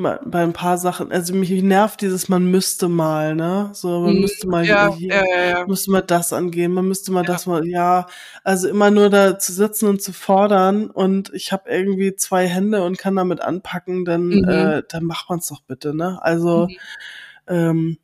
[0.02, 3.72] bei ein paar Sachen, also mich nervt dieses, man müsste mal, ne?
[3.74, 7.12] So, man hm, müsste mal ja, hier, ja, ja, müsste mal das angehen, man müsste
[7.12, 8.08] mal das mal, ja,
[8.44, 12.84] also immer nur da zu sitzen und zu fordern und ich habe irgendwie zwei Hände
[12.84, 14.48] und kann damit anpacken, dann, mhm.
[14.48, 16.20] äh, dann macht man's doch bitte, ne?
[16.22, 16.78] Also, mhm.
[17.48, 17.98] ähm,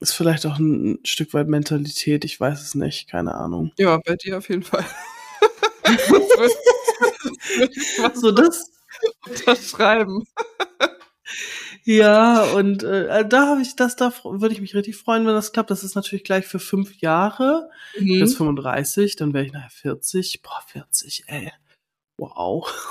[0.00, 3.72] ist vielleicht auch ein Stück weit Mentalität, ich weiß es nicht, keine Ahnung.
[3.78, 4.84] Ja, bei dir auf jeden Fall.
[8.02, 8.70] Was so das?
[9.26, 10.24] Unterschreiben.
[11.84, 15.52] Ja, und äh, da habe ich das, da würde ich mich richtig freuen, wenn das
[15.52, 15.70] klappt.
[15.70, 17.70] Das ist natürlich gleich für fünf Jahre.
[17.98, 18.20] Mhm.
[18.20, 20.42] Bis 35, dann wäre ich nachher 40.
[20.42, 21.52] Boah, 40, ey.
[22.18, 22.68] Wow.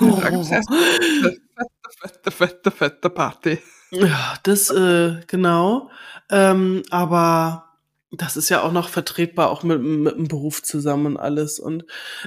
[2.00, 3.58] Fette, fette, fette, fette Party.
[3.90, 5.90] Ja, das, äh, genau.
[6.30, 7.69] Ähm, aber
[8.12, 11.60] das ist ja auch noch vertretbar, auch mit, mit dem Beruf zusammen und alles.
[11.60, 11.84] Und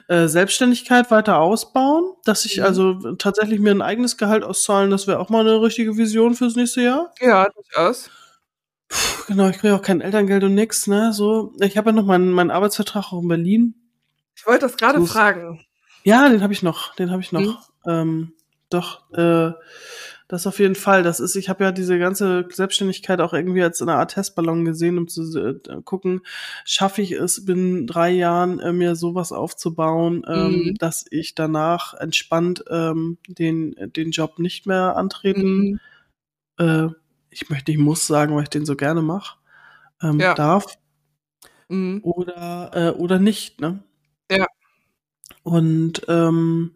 [0.08, 2.64] äh, Selbstständigkeit weiter ausbauen, dass ich Mhm.
[2.64, 6.56] also tatsächlich mir ein eigenes Gehalt auszahlen, das wäre auch mal eine richtige Vision fürs
[6.56, 7.14] nächste Jahr.
[7.20, 8.10] Ja, durchaus.
[8.88, 11.12] Puh, genau, ich kriege auch kein Elterngeld und nix, ne?
[11.14, 13.76] So, ich habe ja noch meinen, meinen Arbeitsvertrag auch in Berlin.
[14.36, 15.66] Ich wollte das gerade fragen.
[16.04, 17.42] Ja, den habe ich noch, den habe ich noch.
[17.86, 17.92] Mhm.
[17.92, 18.34] Ähm,
[18.70, 19.52] doch, äh,
[20.28, 21.04] das auf jeden Fall.
[21.04, 24.98] Das ist, ich habe ja diese ganze Selbstständigkeit auch irgendwie als eine Art Testballon gesehen,
[24.98, 26.22] um zu äh, gucken,
[26.66, 30.76] schaffe ich es binnen drei Jahren äh, mir sowas aufzubauen, ähm, Mhm.
[30.76, 35.80] dass ich danach entspannt ähm, den den Job nicht mehr antreten.
[36.58, 36.60] Mhm.
[36.60, 36.88] Äh,
[37.30, 39.38] ich möchte, ich muss sagen, weil ich den so gerne mache,
[40.02, 40.34] ähm, Ja.
[40.36, 40.78] darf
[41.70, 42.00] Mhm.
[42.04, 43.84] oder äh, oder nicht, ne?
[44.32, 44.46] Ja.
[45.44, 46.72] Und ähm,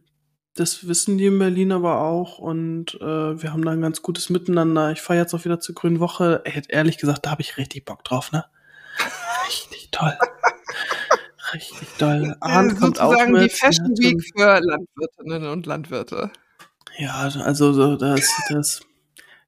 [0.59, 4.29] das wissen die in Berlin aber auch und äh, wir haben da ein ganz gutes
[4.29, 4.91] Miteinander.
[4.91, 6.41] Ich fahre jetzt auch wieder zur Grünen Woche.
[6.45, 8.45] Ey, ehrlich gesagt, da habe ich richtig Bock drauf, ne?
[9.47, 10.17] Richtig toll.
[11.53, 12.35] richtig toll.
[12.39, 13.43] Arndt kommt auch Sozusagen mit.
[13.43, 16.31] die Fashion Ja, Week für Landwirtinnen und Landwirte.
[16.97, 18.81] Ja, also so, das, das,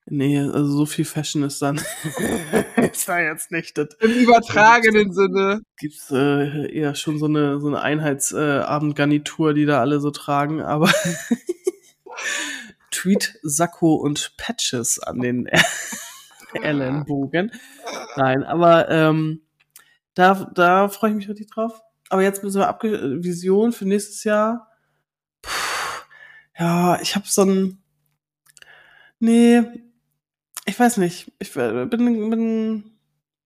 [0.09, 1.77] nee, also so viel Fashion ist dann,
[2.91, 3.77] ist da jetzt nicht.
[3.77, 5.61] Das Im übertragenen Sinne.
[5.77, 10.11] gibt's äh, eher schon so eine, so eine Einheitsabendgarnitur, äh, Abendgarnitur, die da alle so
[10.11, 10.91] tragen, aber
[12.91, 15.49] Tweet, Sakko und Patches an den
[16.53, 17.51] Ellenbogen.
[18.15, 19.41] Nein, aber ähm,
[20.15, 21.81] da, da freue ich mich richtig drauf.
[22.09, 24.67] Aber jetzt mit so einer Abge Vision für nächstes Jahr.
[25.41, 25.51] Puh,
[26.57, 27.83] ja, ich habe so ein.
[29.19, 29.63] Nee,
[30.65, 31.31] ich weiß nicht.
[31.39, 32.83] Ich äh, bin, bin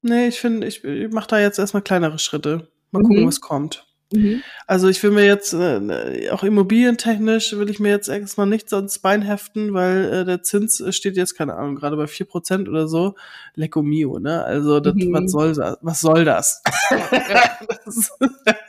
[0.01, 2.67] nee, ich finde, ich, ich mache da jetzt erstmal kleinere Schritte.
[2.91, 3.27] Mal gucken, Mhm.
[3.27, 3.85] was kommt.
[4.13, 4.43] Mhm.
[4.67, 8.99] Also ich will mir jetzt, äh, auch immobilientechnisch will ich mir jetzt erstmal nichts ans
[8.99, 13.15] Bein heften, weil äh, der Zins steht jetzt, keine Ahnung, gerade bei 4% oder so.
[13.55, 14.43] Lecco mio, ne?
[14.43, 15.13] Also das, Mhm.
[15.13, 15.77] was soll das?
[15.81, 16.61] Was soll das?
[17.85, 18.11] das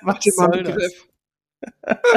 [0.03, 0.93] was soll das?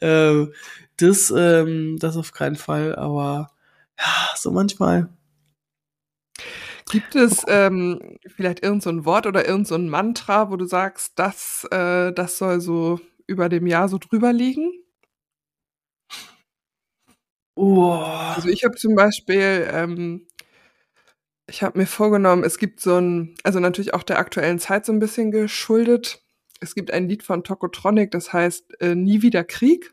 [0.00, 0.52] Ähm,
[0.96, 3.50] das, ähm, das auf keinen Fall, aber
[3.98, 5.08] ja, so manchmal.
[6.90, 10.66] Gibt es ähm, vielleicht irgend so ein Wort oder irgend so ein Mantra, wo du
[10.66, 14.72] sagst, das, äh, das soll so über dem Jahr so drüber liegen?
[17.56, 17.92] Oh.
[17.92, 20.26] Also ich habe zum Beispiel, ähm,
[21.48, 24.92] ich habe mir vorgenommen, es gibt so ein, also natürlich auch der aktuellen Zeit so
[24.92, 26.22] ein bisschen geschuldet.
[26.60, 29.92] Es gibt ein Lied von Tokotronic, das heißt äh, Nie wieder Krieg.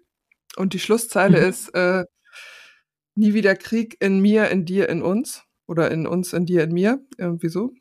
[0.58, 1.50] Und die Schlusszeile Mhm.
[1.50, 2.06] ist äh,
[3.20, 5.43] Nie wieder Krieg in mir, in dir, in uns.
[5.67, 7.05] Oder in uns, in dir, in mir.
[7.17, 7.74] Irgendwie so.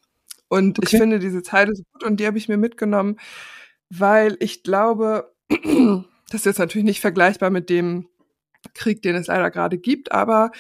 [0.49, 0.99] Und ich Okay.
[0.99, 3.19] finde diese Zeile so gut und die habe ich mir mitgenommen,
[3.91, 5.33] weil ich glaube,
[6.31, 8.09] das ist jetzt natürlich nicht vergleichbar mit dem
[8.75, 10.51] Krieg, den es leider gerade gibt, aber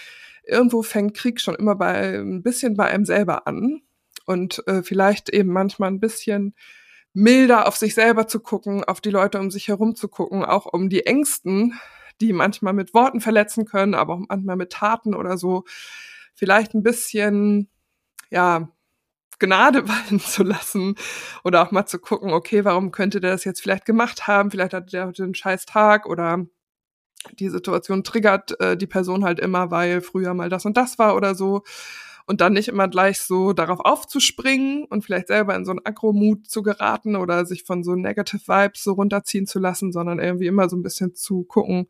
[0.44, 3.82] irgendwo fängt Krieg schon immer bei ein bisschen bei einem selber an
[4.26, 6.54] und äh, vielleicht eben manchmal ein bisschen
[7.14, 10.66] milder auf sich selber zu gucken, auf die Leute um sich herum zu gucken, auch
[10.66, 11.74] um die Ängsten,
[12.20, 15.64] die manchmal mit Worten verletzen können, aber auch manchmal mit Taten oder so,
[16.34, 17.68] vielleicht ein bisschen,
[18.30, 18.68] ja,
[19.38, 20.96] Gnade walten zu lassen
[21.44, 24.50] oder auch mal zu gucken, okay, warum könnte der das jetzt vielleicht gemacht haben?
[24.50, 26.46] Vielleicht hat der heute einen scheiß Tag oder
[27.38, 31.16] die Situation triggert äh, die Person halt immer, weil früher mal das und das war
[31.16, 31.64] oder so.
[32.28, 36.46] Und dann nicht immer gleich so darauf aufzuspringen und vielleicht selber in so einen Aggro-Mut
[36.46, 40.68] zu geraten oder sich von so Negative Vibes so runterziehen zu lassen, sondern irgendwie immer
[40.68, 41.88] so ein bisschen zu gucken,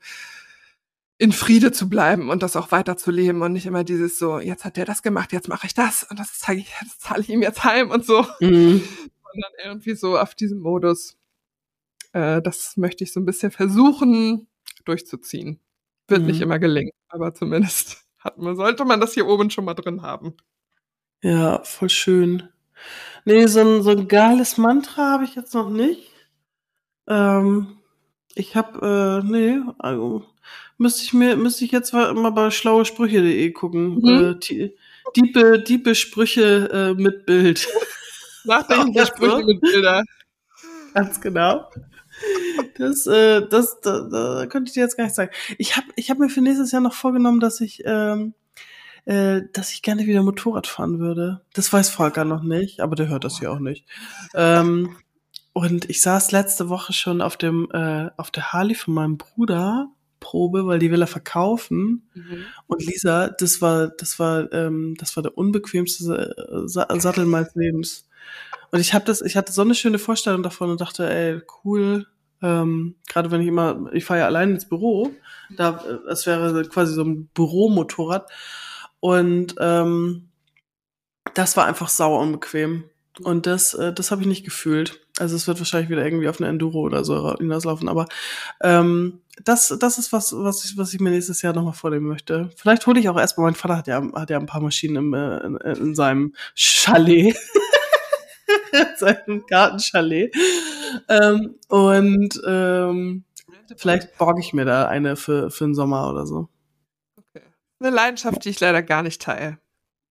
[1.19, 4.77] in Friede zu bleiben und das auch weiterzuleben und nicht immer dieses so, jetzt hat
[4.77, 7.43] der das gemacht, jetzt mache ich das und das zeige ich, das zahle ich ihm
[7.43, 8.81] jetzt heim und so, Mhm.
[9.33, 11.17] sondern irgendwie so auf diesem Modus.
[12.13, 14.47] Äh, das möchte ich so ein bisschen versuchen
[14.85, 15.59] durchzuziehen.
[16.07, 16.43] Wird nicht Mhm.
[16.45, 20.35] immer gelingen, aber zumindest hat man, sollte man das hier oben schon mal drin haben.
[21.23, 22.49] Ja, voll schön.
[23.25, 26.13] Nee, so ein, so ein geiles Mantra habe ich jetzt noch nicht.
[27.09, 27.79] Ähm,
[28.35, 30.25] ich habe, äh, nee, also,
[30.77, 33.97] müsste ich mir, müsste ich jetzt mal bei schlauesprüche.de gucken.
[33.97, 34.09] Mhm.
[34.09, 34.77] Äh, die,
[35.17, 37.67] diepe, diepe Sprüche äh, mit Bild.
[38.45, 40.05] Nachdenkliche Sprüche mit Bilder.
[40.95, 41.69] Ganz genau.
[42.77, 45.31] Das, äh, das, da, da könnte ich dir jetzt gar nicht sagen.
[45.59, 48.35] Ich habe ich hab mir für nächstes Jahr noch vorgenommen, dass ich, ähm,
[49.05, 51.43] äh, dass ich gerne wieder Motorrad fahren würde.
[51.55, 53.87] Das weiß Volker noch nicht, aber der hört das ja auch nicht.
[54.35, 54.97] Ähm,
[55.53, 59.91] und ich saß letzte Woche schon auf dem, äh, auf der Harley von meinem Bruder.
[60.19, 62.09] Mutprobe, weil die will er verkaufen.
[62.15, 62.45] Mhm.
[62.67, 66.05] Und Lisa, das war, das war, ähm, das war der unbequemste
[66.67, 68.09] Sa Sattel meines Lebens.
[68.71, 72.07] Und ich habe das, ich hatte so eine schöne Vorstellung davon und dachte, ey, cool.
[72.43, 75.11] Ähm, Gerade wenn ich immer, ich fahre ja allein ins Büro,
[75.51, 78.31] da, es wäre quasi so ein Büromotorrad.
[79.01, 80.29] Und ähm,
[81.35, 82.85] das war einfach sauer unbequem.
[83.23, 85.01] Und das, äh, das habe ich nicht gefühlt.
[85.19, 87.89] Also es wird wahrscheinlich wieder irgendwie auf eine Enduro oder so hinauslaufen.
[87.89, 88.07] Aber
[88.63, 92.51] ähm, das, das ist was, was ich, was ich mir nächstes Jahr nochmal vornehmen möchte.
[92.57, 95.15] Vielleicht hole ich auch erstmal, mein Vater hat ja, hat ja ein paar Maschinen im,
[95.15, 97.37] äh, in, in seinem Chalet.
[98.97, 100.35] seinem Gartenchalet.
[101.09, 103.25] Ähm, und ähm,
[103.77, 106.49] vielleicht borge ich mir da eine für, für den Sommer oder so.
[107.17, 107.45] Okay.
[107.81, 109.59] Eine Leidenschaft, die ich leider gar nicht teile.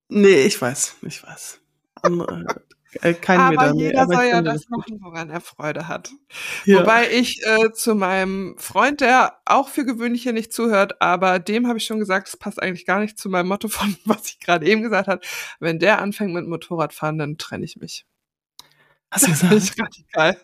[0.10, 1.60] Nee, ich weiß, ich weiß.
[2.02, 2.46] Andere,
[3.02, 6.12] äh, kein aber Meter, jeder soll ja das machen, woran er Freude hat.
[6.66, 6.80] Ja.
[6.80, 11.68] Wobei ich äh, zu meinem Freund, der auch für gewöhnlich hier nicht zuhört, aber dem
[11.68, 14.40] habe ich schon gesagt, das passt eigentlich gar nicht zu meinem Motto von, was ich
[14.40, 15.22] gerade eben gesagt habe.
[15.60, 18.06] Wenn der anfängt mit Motorradfahren, dann trenne ich mich.
[19.12, 19.54] Hast du gesagt?
[19.54, 20.38] Das ist radikal.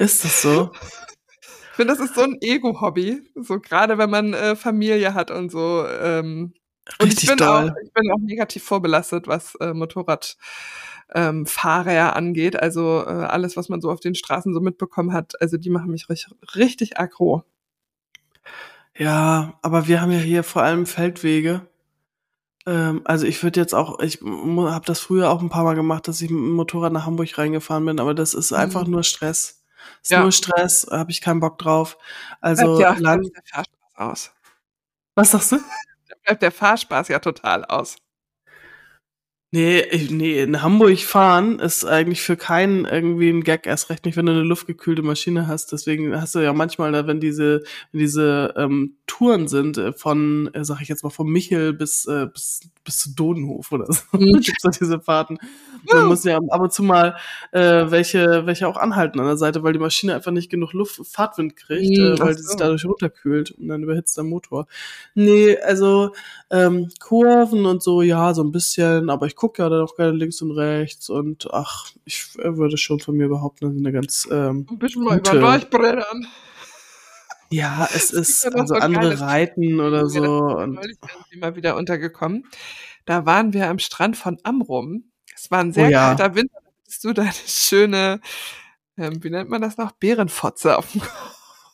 [0.00, 0.70] Ist das so?
[0.72, 3.20] Ich finde, das ist so ein Ego-Hobby.
[3.34, 5.86] So gerade wenn man äh, Familie hat und so.
[5.86, 6.54] Ähm,
[6.98, 7.70] und ich bin, doll.
[7.70, 10.38] auch, ich bin auch negativ vorbelastet, was äh, Motorrad
[11.14, 12.58] ähm, Fahrer angeht.
[12.58, 15.90] Also äh, alles, was man so auf den Straßen so mitbekommen hat, also die machen
[15.90, 17.44] mich richtig, richtig aggro.
[18.96, 21.68] Ja, aber wir haben ja hier vor allem Feldwege.
[22.64, 26.08] Ähm, also ich würde jetzt auch, ich habe das früher auch ein paar Mal gemacht,
[26.08, 28.56] dass ich mit dem Motorrad nach Hamburg reingefahren bin, aber das ist mhm.
[28.56, 29.59] einfach nur Stress.
[30.02, 30.22] Ist ja.
[30.22, 31.98] nur Stress, habe ich keinen Bock drauf.
[32.40, 34.32] Also ja, Land der Fahrspaß aus.
[35.14, 35.56] Was sagst du?
[36.08, 37.96] Da bleibt der Fahrspaß ja total aus.
[39.52, 44.04] Nee, ich, nee, in Hamburg fahren ist eigentlich für keinen irgendwie ein Gag, erst recht
[44.04, 45.72] nicht, wenn du eine luftgekühlte Maschine hast.
[45.72, 50.64] Deswegen hast du ja manchmal, wenn diese, wenn diese ähm, Touren sind, äh, von, äh,
[50.64, 54.40] sag ich jetzt mal, von Michel bis, äh, bis, bis zu Dodenhof oder so, mhm.
[54.40, 55.38] gibt's da diese Fahrten.
[55.92, 57.16] Man muss ja ab und zu mal
[57.52, 61.00] äh, welche, welche auch anhalten an der Seite, weil die Maschine einfach nicht genug Luft,
[61.06, 64.66] Fahrtwind kriegt, mhm, äh, weil sie sich dadurch runterkühlt und dann überhitzt der Motor.
[65.14, 66.12] Nee, also
[66.50, 70.12] ähm, Kurven und so, ja, so ein bisschen, aber ich gucke ja dann auch gerne
[70.12, 73.92] links und rechts und ach, ich äh, würde schon von mir behaupten, das ist eine
[73.92, 76.26] ganz ähm, Ein bisschen mal über Durchbrettern.
[77.52, 80.22] Ja, es ist ja also so andere Reiten oder so.
[80.22, 80.98] Und neulich
[81.36, 82.46] mal wieder untergekommen.
[83.06, 85.10] Da waren wir am Strand von Amrum.
[85.34, 86.14] Es war ein sehr oh, ja.
[86.14, 86.58] kalter Winter.
[86.62, 88.20] Da hattest du deine schöne,
[88.96, 89.92] ähm, wie nennt man das noch?
[89.92, 91.02] Bärenfotze auf dem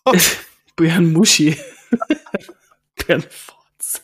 [0.04, 0.46] Kopf.
[0.76, 1.56] Bärenmuschi.
[3.06, 4.00] Bärenfotze.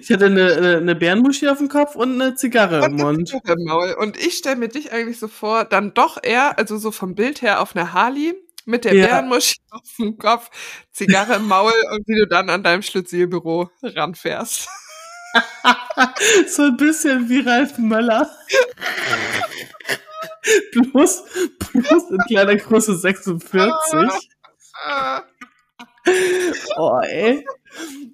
[0.00, 3.28] Ich hatte eine, eine Bärenmuschi auf dem Kopf und eine Zigarre und im Mund.
[3.28, 3.92] Zigarre im Maul.
[3.98, 7.42] Und ich stelle mir dich eigentlich so vor, dann doch eher, also so vom Bild
[7.42, 8.34] her auf einer Harley
[8.64, 9.06] mit der ja.
[9.06, 10.50] Bärenmuschi auf dem Kopf,
[10.92, 14.68] Zigarre im Maul und wie du dann an deinem Schlüsselbüro ranfährst.
[16.48, 18.30] so ein bisschen wie Ralf Möller.
[20.72, 21.24] bloß,
[21.72, 23.72] bloß in kleiner Größe 46.
[26.76, 27.46] oh, ey.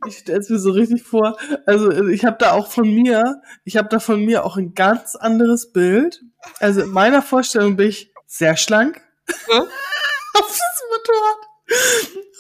[0.07, 1.37] Ich stell's mir so richtig vor.
[1.67, 5.17] Also ich habe da auch von mir, ich habe da von mir auch ein ganz
[5.17, 6.23] anderes Bild.
[6.61, 9.01] Also in meiner Vorstellung bin ich sehr schlank?
[10.35, 11.39] auf diesem Motorrad.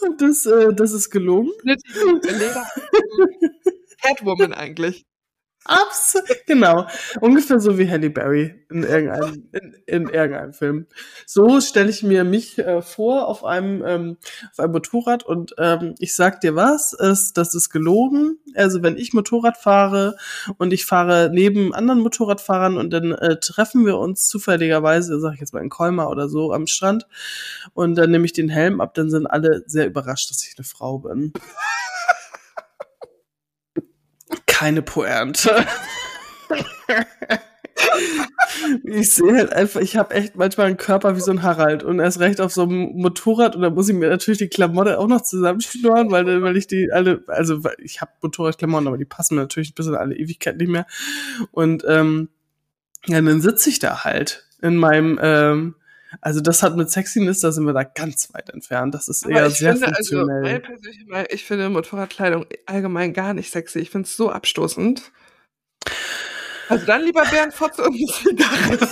[0.02, 1.52] Und das, äh, das ist gelungen.
[4.02, 5.04] Catwoman eigentlich.
[5.68, 6.86] Absolut, genau.
[7.20, 10.86] Ungefähr so wie Halle Berry in irgendeinem, in, in irgendeinem Film.
[11.26, 14.16] So stelle ich mir mich äh, vor auf einem, ähm,
[14.50, 18.38] auf einem Motorrad und ähm, ich sag dir was, ist, das ist gelogen.
[18.54, 20.16] Also wenn ich Motorrad fahre
[20.56, 25.40] und ich fahre neben anderen Motorradfahrern und dann äh, treffen wir uns zufälligerweise, sag ich
[25.40, 27.06] jetzt mal in Colmar oder so, am Strand
[27.74, 30.64] und dann nehme ich den Helm ab, dann sind alle sehr überrascht, dass ich eine
[30.64, 31.34] Frau bin
[34.58, 35.64] keine Pointe.
[38.82, 42.00] ich sehe halt einfach, ich habe echt manchmal einen Körper wie so ein Harald und
[42.00, 45.06] erst recht auf so einem Motorrad und da muss ich mir natürlich die Klamotte auch
[45.06, 49.42] noch zusammenschnurren, weil, weil ich die alle, also ich habe Motorradklamotten, aber die passen mir
[49.42, 50.86] natürlich bis in alle Ewigkeit nicht mehr.
[51.52, 52.28] Und ähm,
[53.06, 55.76] ja, dann sitze ich da halt in meinem ähm,
[56.20, 58.94] also das hat mit Sexiness, da sind wir da ganz weit entfernt.
[58.94, 60.62] Das ist eher sehr finde, also funktionell.
[61.10, 63.78] Also, ich finde Motorradkleidung allgemein gar nicht sexy.
[63.80, 65.12] Ich finde es so abstoßend.
[66.68, 68.88] Also dann lieber Bärenfotze und eine Zigarre.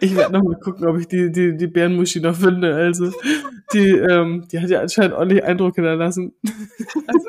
[0.00, 2.74] Ich werde noch mal gucken, ob ich die, die, die Bärenmuschi noch finde.
[2.74, 3.12] Also,
[3.72, 6.34] die, ähm, die hat ja anscheinend ordentlich Eindruck hinterlassen.
[7.06, 7.28] Also,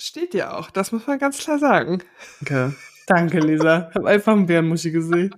[0.00, 2.02] steht ja auch, das muss man ganz klar sagen.
[2.42, 2.72] Okay.
[3.10, 3.88] Danke, Lisa.
[3.90, 5.34] Ich habe einfach ein Bärenmuschi gesehen.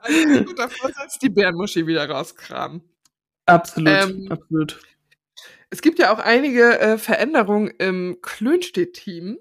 [0.00, 2.82] Also guter Vorsatz, die Bärenmuschi wieder rauskramen.
[3.46, 4.80] Absolut, Ähm, absolut.
[5.70, 9.38] Es gibt ja auch einige äh, Veränderungen im Klönstedt-Team.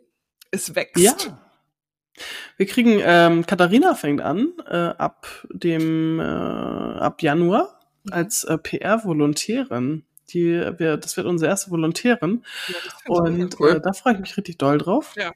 [0.51, 0.97] Es wächst.
[0.97, 1.15] Ja.
[2.57, 7.79] Wir kriegen, ähm, Katharina fängt an, äh, ab dem, äh, ab Januar
[8.11, 10.05] als äh, PR-Volontärin.
[10.29, 12.43] Die, wir, das wird unsere erste Volontärin.
[12.67, 12.75] Ja,
[13.07, 13.69] Und cool.
[13.77, 15.15] äh, da freue ich mich richtig doll drauf.
[15.17, 15.31] Ja.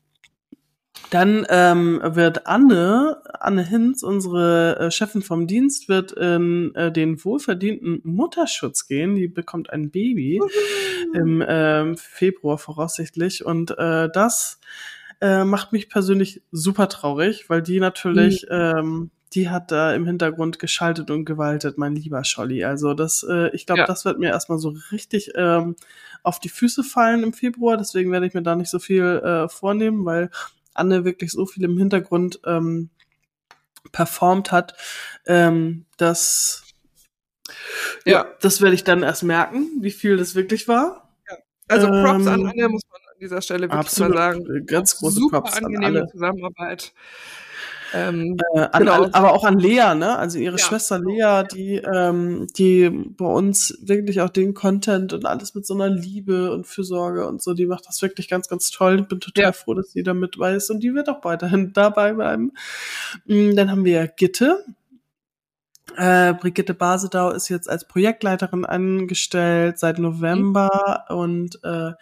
[1.09, 7.23] Dann ähm, wird Anne, Anne Hinz, unsere äh, Chefin vom Dienst, wird in äh, den
[7.23, 9.15] wohlverdienten Mutterschutz gehen.
[9.15, 10.41] Die bekommt ein Baby
[11.13, 13.45] im ähm, Februar voraussichtlich.
[13.45, 14.59] Und äh, das
[15.21, 20.59] äh, macht mich persönlich super traurig, weil die natürlich, ähm, die hat da im Hintergrund
[20.59, 22.65] geschaltet und gewaltet, mein lieber Scholli.
[22.65, 23.85] Also das, äh, ich glaube, Ja.
[23.87, 25.77] das wird mir erstmal so richtig ähm,
[26.21, 27.77] auf die Füße fallen im Februar.
[27.77, 30.29] Deswegen werde ich mir da nicht so viel äh, vornehmen, weil
[30.77, 32.89] Anne wirklich so viel im Hintergrund ähm,
[33.91, 34.75] performt hat,
[35.25, 36.63] ähm, dass
[38.05, 38.11] ja.
[38.11, 38.27] Ja.
[38.41, 41.07] das werde ich dann erst merken, wie viel das wirklich war.
[41.69, 44.15] Also Props an Ähm, Anne, muss man an dieser Stelle wirklich absolut.
[44.15, 44.65] mal sagen.
[44.65, 46.07] Ganz große Super Props an angenehme alle.
[46.07, 46.93] Zusammenarbeit.
[47.93, 49.03] Ähm, Äh, an, Genau.
[49.03, 50.17] an, aber auch an Lea, ne?
[50.17, 50.63] Also ihre Ja.
[50.65, 55.73] Schwester Lea, die, ähm, die bei uns wirklich auch den Content und alles mit so
[55.73, 58.99] einer Liebe und Fürsorge und so, die macht das wirklich ganz, ganz toll.
[59.01, 59.51] Ich bin total Ja.
[59.53, 62.51] froh, dass sie da mit weiß und die wird auch weiterhin dabei bleiben.
[63.25, 64.63] Mm, Dann haben wir Gitte.
[65.95, 71.93] Äh, Brigitte Basedau ist jetzt als Projektleiterin angestellt seit November und äh,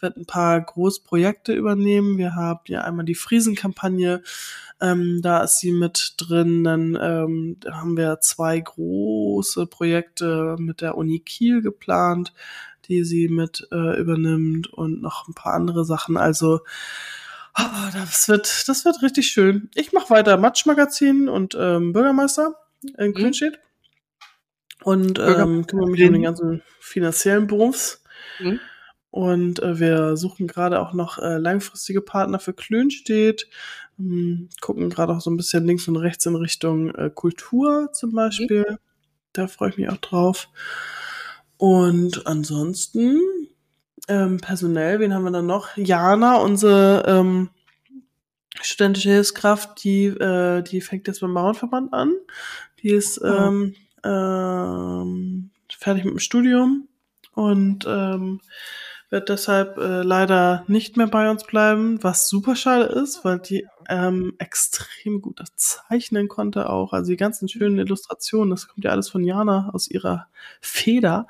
[0.00, 2.18] wird ein paar Großprojekte übernehmen.
[2.18, 4.22] Wir haben ja einmal die Friesenkampagne,
[4.80, 6.64] ähm, da ist sie mit drin.
[6.64, 12.32] Dann ähm, haben wir zwei große Projekte mit der Uni Kiel geplant,
[12.88, 16.16] die sie mit äh, übernimmt und noch ein paar andere Sachen.
[16.16, 16.60] Also
[17.54, 19.70] ah, das wird, das wird richtig schön.
[19.74, 22.56] Ich mache weiter Matschmagazin und ähm, Bürgermeister
[22.98, 23.14] in Mhm.
[23.14, 23.58] Grünstedt
[24.82, 28.02] und Bürger- ähm, kümmere mich um den ganzen finanziellen Berufs.
[28.40, 28.60] Mhm.
[29.10, 33.46] Und äh, wir suchen gerade auch noch äh, langfristige Partner für Klönstedt.
[33.98, 38.12] Ähm, gucken gerade auch so ein bisschen links und rechts in Richtung äh, Kultur zum
[38.12, 38.78] Beispiel.
[39.34, 40.48] Da freue ich mich auch drauf.
[41.58, 43.20] Und ansonsten
[44.08, 45.76] ähm, personell, wen haben wir dann noch?
[45.76, 47.50] Jana, unsere ähm,
[48.60, 52.14] studentische Hilfskraft, die, äh, die fängt jetzt beim Bauernverband an.
[52.82, 53.26] Die ist Oh.
[53.26, 53.74] ähm,
[54.04, 56.88] ähm, fertig mit dem Studium
[57.34, 58.40] und ähm,
[59.10, 63.66] wird deshalb äh, leider nicht mehr bei uns bleiben, was super schade ist, weil die
[63.88, 66.94] ähm, extrem gut das zeichnen konnte auch.
[66.94, 70.28] Also die ganzen schönen Illustrationen, das kommt ja alles von Jana aus ihrer
[70.62, 71.26] Feder.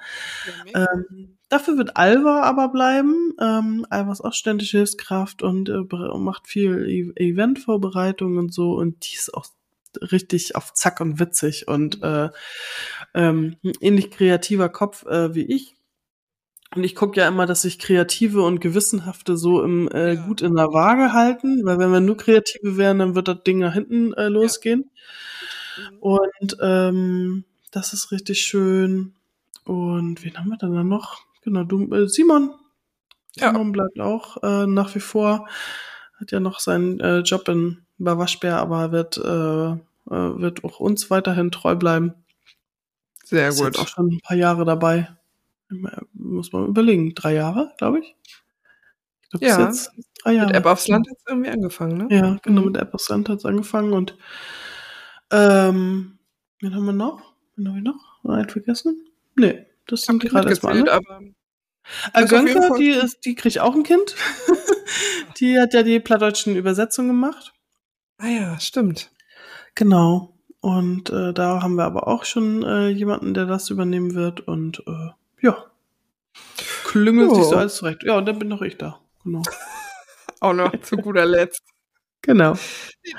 [0.75, 3.35] Ähm, dafür wird Alva aber bleiben.
[3.41, 5.83] Ähm, Alva ist auch ständische Hilfskraft und äh,
[6.19, 9.47] macht viel e Eventvorbereitung und so und die ist auch
[10.01, 12.31] richtig auf Zack und witzig und äh,
[13.15, 15.75] ähm, ein ähnlich kreativer Kopf äh, wie ich.
[16.75, 20.27] Und ich gucke ja immer, dass sich Kreative und Gewissenhafte so im äh, Ja.
[20.27, 23.59] gut in der Waage halten, weil wenn wir nur Kreative wären, dann wird das Ding
[23.59, 24.91] nach hinten äh, losgehen.
[25.77, 25.99] Mhm.
[26.01, 29.15] Und ähm, das ist richtig schön.
[29.65, 31.21] Und wen haben wir denn da noch?
[31.43, 32.55] Genau, du, äh, Simon.
[33.37, 33.51] Ja.
[33.51, 35.49] Simon bleibt auch äh, nach wie vor.
[36.19, 39.23] Hat ja noch seinen äh, Job in bei Waschbär, aber wird, äh,
[39.73, 39.77] äh,
[40.41, 42.15] wird auch uns weiterhin treu bleiben.
[43.25, 43.67] Sehr Ist gut.
[43.67, 45.09] jetzt auch schon ein paar Jahre dabei.
[46.13, 47.15] Muss man überlegen.
[47.15, 48.15] Drei Jahre, glaube ich.
[49.23, 49.65] Ich glaube, Ja.
[49.67, 49.91] jetzt
[50.23, 50.49] drei Jahre.
[50.49, 52.07] Mit App aufs Land hat es irgendwie angefangen, ne?
[52.15, 52.67] Ja, genau, Mhm.
[52.69, 54.17] mit App aufs Land hat es angefangen und
[55.31, 56.19] ähm,
[56.61, 57.35] wen haben wir noch?
[57.57, 58.25] Wen haben wir noch?
[58.25, 59.07] Einen vergessen?
[59.37, 60.93] Nee, das sind gerade erstmal alle.
[60.93, 61.21] aber
[62.13, 64.15] Äh, ist Gönke, die, ist, die kriegt auch ein Kind.
[65.41, 67.53] die hat ja die plattdeutschen Übersetzungen gemacht.
[68.23, 69.11] Ah ja, stimmt.
[69.75, 70.35] Genau.
[70.61, 74.41] Und äh, da haben wir aber auch schon äh, jemanden, der das übernehmen wird.
[74.41, 75.11] Und äh,
[75.41, 75.65] ja,
[76.85, 77.35] klüngelt Jo.
[77.35, 78.05] sich so alles zurecht.
[78.05, 79.01] Ja, und dann bin noch ich da.
[79.25, 79.43] Genau.
[80.41, 81.63] Auch noch zu guter Letzt.
[82.23, 82.55] genau.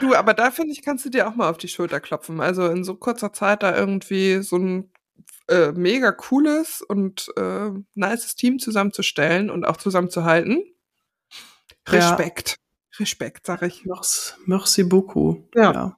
[0.01, 2.41] Du, aber da finde ich, kannst du dir auch mal auf die Schulter klopfen.
[2.41, 4.91] Also in so kurzer Zeit da irgendwie so ein
[5.47, 10.63] äh, mega cooles und äh, nices Team zusammenzustellen und auch zusammenzuhalten.
[11.87, 12.57] Respekt.
[12.99, 13.85] Respekt, sag ich.
[13.85, 15.43] Merci, merci beaucoup.
[15.55, 15.97] Ja.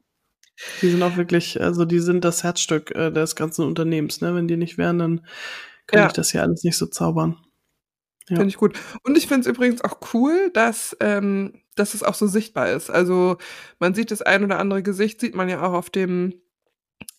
[0.81, 4.21] Die sind auch wirklich, also die sind das Herzstück äh, des ganzen Unternehmens.
[4.21, 4.33] Ne?
[4.35, 5.17] Wenn die nicht wären, dann
[5.87, 6.07] könnte Ja.
[6.07, 7.37] ich das hier alles nicht so zaubern.
[8.29, 8.37] Ja.
[8.37, 8.77] Finde ich gut.
[9.03, 12.89] Und ich finde es übrigens auch cool, dass, ähm, dass es auch so sichtbar ist.
[12.89, 13.37] Also
[13.79, 16.33] man sieht das ein oder andere Gesicht, sieht man ja auch auf dem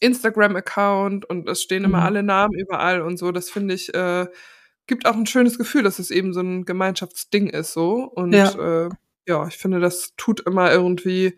[0.01, 2.05] Instagram-Account und es stehen immer Mhm.
[2.05, 3.33] alle Namen überall und so.
[3.33, 4.27] Das finde ich, äh,
[4.87, 8.05] gibt auch ein schönes Gefühl, dass es eben so ein Gemeinschaftsding ist so.
[8.05, 8.87] Und Ja.
[8.87, 8.89] äh,
[9.27, 11.37] ja, ich finde, das tut immer irgendwie,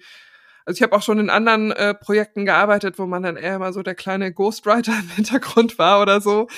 [0.65, 3.73] Also ich habe auch schon in anderen äh, Projekten gearbeitet, wo man dann eher mal
[3.73, 6.49] so der kleine Ghostwriter im Hintergrund war oder so.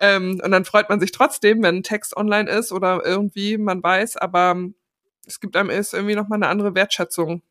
[0.00, 3.82] Ähm, und dann freut man sich trotzdem, wenn ein Text online ist oder irgendwie man
[3.82, 4.56] weiß, aber
[5.26, 7.42] es gibt einem ist irgendwie nochmal eine andere Wertschätzung.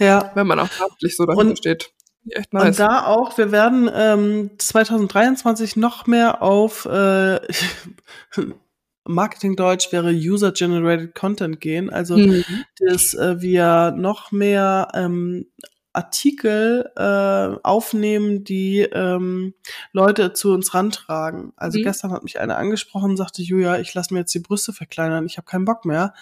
[0.00, 0.30] Ja.
[0.34, 1.92] Wenn man auch wirklich so dahinter und, steht.
[2.30, 2.66] Echt nice.
[2.66, 7.40] Und da auch, wir werden ähm, 2023 noch mehr auf äh,
[9.08, 11.90] Marketing-Deutsch wäre User-Generated Content gehen.
[11.90, 12.44] Also, mhm.
[12.78, 15.46] dass äh, wir noch mehr ähm,
[15.92, 19.54] Artikel äh, aufnehmen, die ähm,
[19.92, 21.52] Leute zu uns rantragen.
[21.56, 21.84] Also mhm.
[21.84, 25.26] gestern hat mich einer angesprochen und sagte, Julia, ich lasse mir jetzt die Brüste verkleinern,
[25.26, 26.14] ich habe keinen Bock mehr.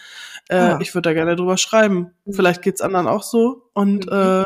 [0.48, 0.78] Äh, ah.
[0.80, 2.12] Ich würde da gerne drüber schreiben.
[2.24, 2.32] Mhm.
[2.32, 3.68] Vielleicht geht's anderen auch so.
[3.74, 4.12] Und, mhm.
[4.12, 4.44] äh,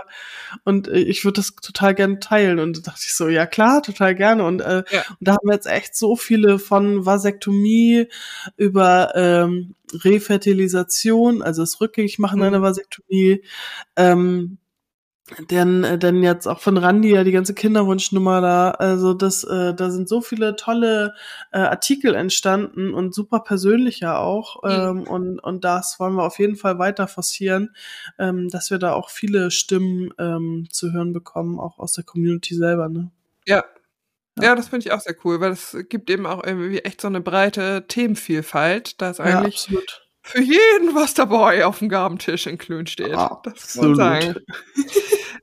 [0.64, 2.58] und ich würde das total gerne teilen.
[2.58, 4.44] Und da dachte ich so, ja klar, total gerne.
[4.44, 5.04] Und, äh, ja.
[5.08, 8.08] und da haben wir jetzt echt so viele von Vasektomie
[8.56, 12.46] über ähm, Refertilisation, also das Rückgängigmachen mhm.
[12.46, 13.44] einer Vasektomie,
[13.96, 14.58] ähm,
[15.50, 19.74] denn, äh, denn jetzt auch von Randy ja die ganze Kinderwunschnummer da, also das, äh,
[19.74, 21.14] da sind so viele tolle
[21.52, 24.62] äh, Artikel entstanden und super persönlicher auch.
[24.62, 24.70] Mhm.
[24.70, 27.74] Ähm, und, und das wollen wir auf jeden Fall weiter forcieren,
[28.18, 32.54] ähm, dass wir da auch viele Stimmen ähm, zu hören bekommen, auch aus der Community
[32.54, 32.88] selber.
[32.88, 33.10] Ne?
[33.46, 33.64] Ja.
[34.40, 37.08] Ja, das finde ich auch sehr cool, weil es gibt eben auch irgendwie echt so
[37.08, 39.00] eine breite Themenvielfalt.
[39.00, 39.78] Da ist eigentlich ja,
[40.22, 43.14] für jeden was dabei auf dem Gabentisch in Klön steht.
[43.14, 44.34] Ah, das muss man sagen.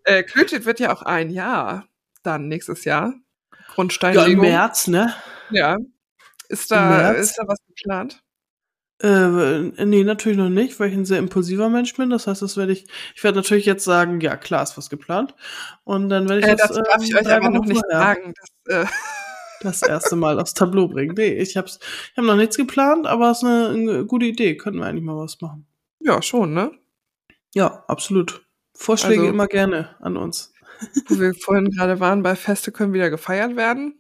[0.08, 1.88] Äh, Klön steht wird ja auch ein Jahr
[2.24, 3.14] dann nächstes Jahr.
[3.74, 4.28] Grundsteinlegung.
[4.30, 5.14] Ja, im März, ne?
[5.52, 5.78] Ja.
[6.50, 8.24] Ist da, ist da was geplant?
[9.00, 12.10] Äh, nee, natürlich noch nicht, weil ich ein sehr impulsiver Mensch bin.
[12.10, 15.36] Das heißt, das werde ich, ich werde natürlich jetzt sagen, ja, klar ist was geplant.
[15.84, 18.34] Und dann werde ich äh, das, das darf ich ähm, euch aber noch nicht sagen.
[18.66, 18.92] Das, äh
[19.62, 21.16] das erste Mal aufs Tableau bringen.
[21.16, 21.80] Nee, ich hab's,
[22.12, 24.56] ich habe noch nichts geplant, aber es ist eine, eine, gute Idee.
[24.56, 25.68] Könnten wir eigentlich mal was machen.
[26.00, 26.72] Ja, schon, ne?
[27.54, 28.47] Ja, absolut.
[28.78, 30.54] Vorschläge also, immer gerne an uns.
[31.08, 33.96] Wo wir vorhin gerade waren, bei Feste können wieder gefeiert werden.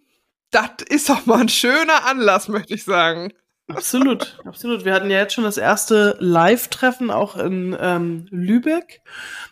[0.51, 3.33] Das ist doch mal ein schöner Anlass, möchte ich sagen.
[3.67, 4.85] Absolut, absolut.
[4.85, 9.01] Wir hatten ja jetzt schon das erste Live-Treffen auch in ähm, Lübeck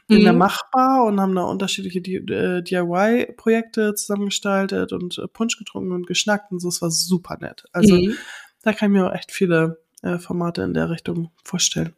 [0.07, 0.23] in mhm.
[0.23, 6.51] der Machbar und haben da unterschiedliche äh, DIY-Projekte zusammengestaltet und äh, Punsch getrunken und geschnackt
[6.51, 6.69] und so.
[6.69, 7.65] Es war super nett.
[7.73, 8.15] Also mhm.
[8.61, 11.93] da kann ich mir auch echt viele äh, Formate in der Richtung vorstellen.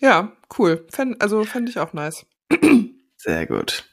[0.00, 0.84] Ja, cool.
[0.90, 2.26] Fänd, also fände ich auch nice.
[3.16, 3.84] Sehr gut.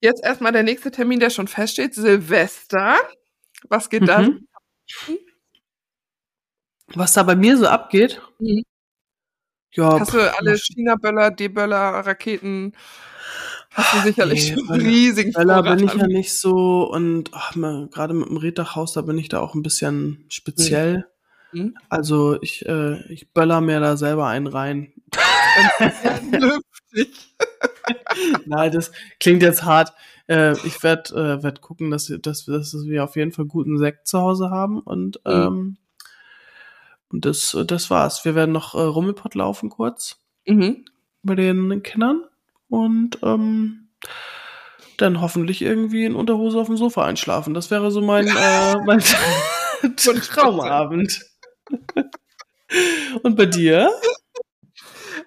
[0.00, 2.96] Jetzt erstmal der nächste Termin, der schon feststeht, Silvester.
[3.68, 4.06] Was geht mhm.
[4.06, 4.28] da?
[6.94, 8.20] Was da bei mir so abgeht?
[8.38, 8.64] Mhm.
[9.72, 12.76] Ja, Hast du alle China-Böller, D-Böller, Raketen?
[13.72, 18.36] Hast du sicherlich nee, riesigen Böller bin ich ja nicht so und gerade mit dem
[18.36, 20.98] Reddachhaus, da bin ich da auch ein bisschen speziell.
[20.98, 21.04] Mhm.
[21.54, 21.76] Mhm.
[21.88, 24.92] Also ich, äh, ich böller mir da selber einen rein.
[28.46, 29.92] Nein, das klingt jetzt hart.
[30.28, 34.06] Äh, ich werde äh, werd gucken, dass, dass, dass wir auf jeden Fall guten Sekt
[34.08, 35.32] zu Hause haben und mhm.
[35.32, 35.76] ähm,
[37.14, 38.24] und das, das war's.
[38.24, 40.16] Wir werden noch äh, Rummelpott laufen kurz.
[40.46, 40.84] Mhm.
[41.22, 42.24] Bei den Kindern.
[42.68, 43.90] Und ähm,
[44.96, 47.54] dann hoffentlich irgendwie in Unterhose auf dem Sofa einschlafen.
[47.54, 49.00] Das wäre so mein, äh, mein
[49.96, 51.20] Traumabend.
[53.22, 53.90] Und bei dir?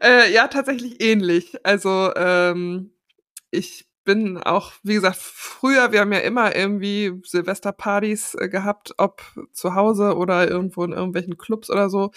[0.02, 1.58] Äh, ja, tatsächlich ähnlich.
[1.64, 2.92] Also ähm,
[3.52, 9.22] ich bin auch, wie gesagt, früher, wir haben ja immer irgendwie Silvesterpartys äh, gehabt, ob
[9.52, 12.12] zu Hause oder irgendwo in irgendwelchen Clubs oder so.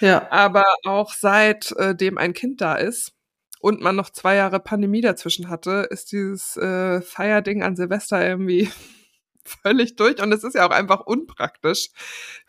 [0.00, 0.30] Ja.
[0.30, 3.12] Aber auch seitdem äh, ein Kind da ist
[3.60, 8.70] und man noch zwei Jahre Pandemie dazwischen hatte, ist dieses äh, Feierding an Silvester irgendwie
[9.44, 10.22] völlig durch.
[10.22, 11.90] Und es ist ja auch einfach unpraktisch,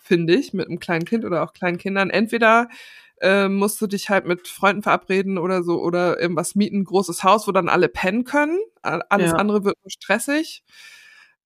[0.07, 2.09] finde ich, mit einem kleinen Kind oder auch kleinen Kindern.
[2.09, 2.69] Entweder
[3.21, 7.47] äh, musst du dich halt mit Freunden verabreden oder so oder irgendwas mieten, großes Haus,
[7.47, 8.59] wo dann alle pennen können.
[8.81, 9.37] Alles ja.
[9.37, 10.63] andere wird nur stressig.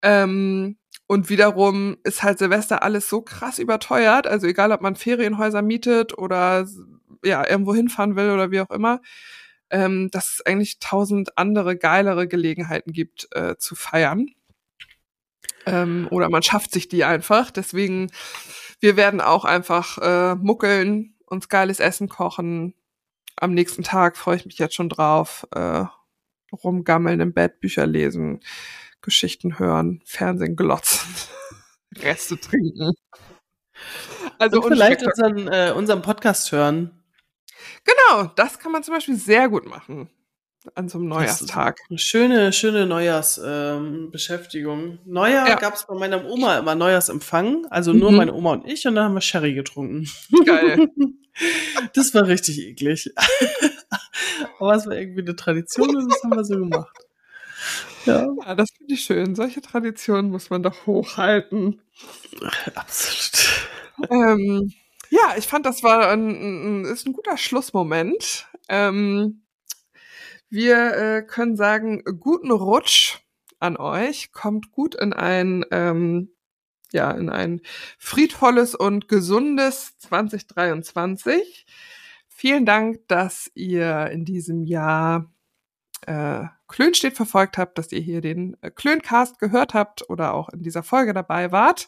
[0.02, 0.78] Ähm,
[1.08, 4.28] und wiederum ist halt Silvester alles so krass überteuert.
[4.28, 6.66] Also egal, ob man Ferienhäuser mietet oder
[7.24, 9.02] ja, irgendwo hinfahren will oder wie auch immer,
[9.70, 14.28] ähm, dass es eigentlich tausend andere geilere Gelegenheiten gibt äh, zu feiern.
[15.66, 17.52] Ähm, oder man schafft sich die einfach.
[17.52, 18.12] Deswegen,
[18.80, 22.74] wir werden auch einfach äh, muckeln uns geiles Essen kochen.
[23.38, 25.48] Am nächsten Tag freue ich mich jetzt schon drauf.
[25.56, 25.86] Äh,
[26.52, 28.42] rumgammeln im Bett, Bücher lesen,
[29.02, 31.10] Geschichten hören, Fernsehen glotzen,
[31.98, 32.92] Reste trinken.
[34.38, 37.04] Also und vielleicht unseren, äh, unseren Podcast hören.
[37.86, 40.10] Genau, das kann man zum Beispiel sehr gut machen
[40.76, 41.80] an so einem Neujahrstag.
[41.90, 44.82] Eine schöne, schöne Neujahrsbeschäftigung.
[44.84, 45.56] Ähm, Neujahr ja.
[45.56, 48.18] gab es bei meiner Oma immer Neujahrsempfang, also nur mhm.
[48.18, 50.08] meine Oma und ich, und dann haben wir Sherry getrunken.
[50.46, 50.88] Geil.
[51.94, 53.12] das war richtig eklig.
[54.60, 56.96] Aber es war irgendwie eine Tradition und das haben wir so gemacht.
[58.06, 59.36] Ja, ja das finde ich schön.
[59.36, 61.82] Solche Traditionen muss man doch hochhalten.
[62.76, 63.70] Absolut.
[64.10, 64.74] Ähm,
[65.10, 68.48] ja, ich fand, das war ein, ein, ist ein guter Schlussmoment.
[68.70, 69.42] Ähm,
[70.52, 73.20] wir äh, können sagen, guten Rutsch
[73.60, 74.34] an euch.
[74.34, 76.30] Kommt gut in ein, ähm,
[76.92, 77.62] ja, in ein
[77.98, 81.66] friedvolles und gesundes 2023.
[82.28, 85.32] Vielen Dank, dass ihr in diesem Jahr
[86.06, 90.64] äh, Klönstedt verfolgt habt, dass ihr hier den äh, Klöncast gehört habt oder auch in
[90.64, 91.88] dieser Folge dabei wart.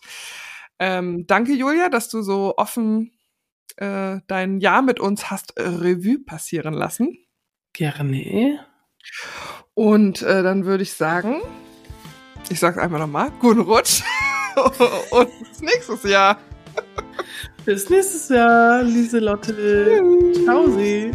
[0.80, 3.12] Ähm, danke, Julia, dass du so offen
[3.76, 7.18] äh, dein Jahr mit uns hast äh, Revue passieren lassen.
[7.74, 8.60] Gerne.
[9.74, 11.42] Und äh, dann würde ich sagen,
[12.50, 14.04] ich sag's einfach nochmal, guten Rutsch
[15.12, 16.38] und bis nächstes Jahr.
[17.66, 20.02] Bis nächstes Jahr, Lieselotte.
[20.46, 21.12] Ciao, sie.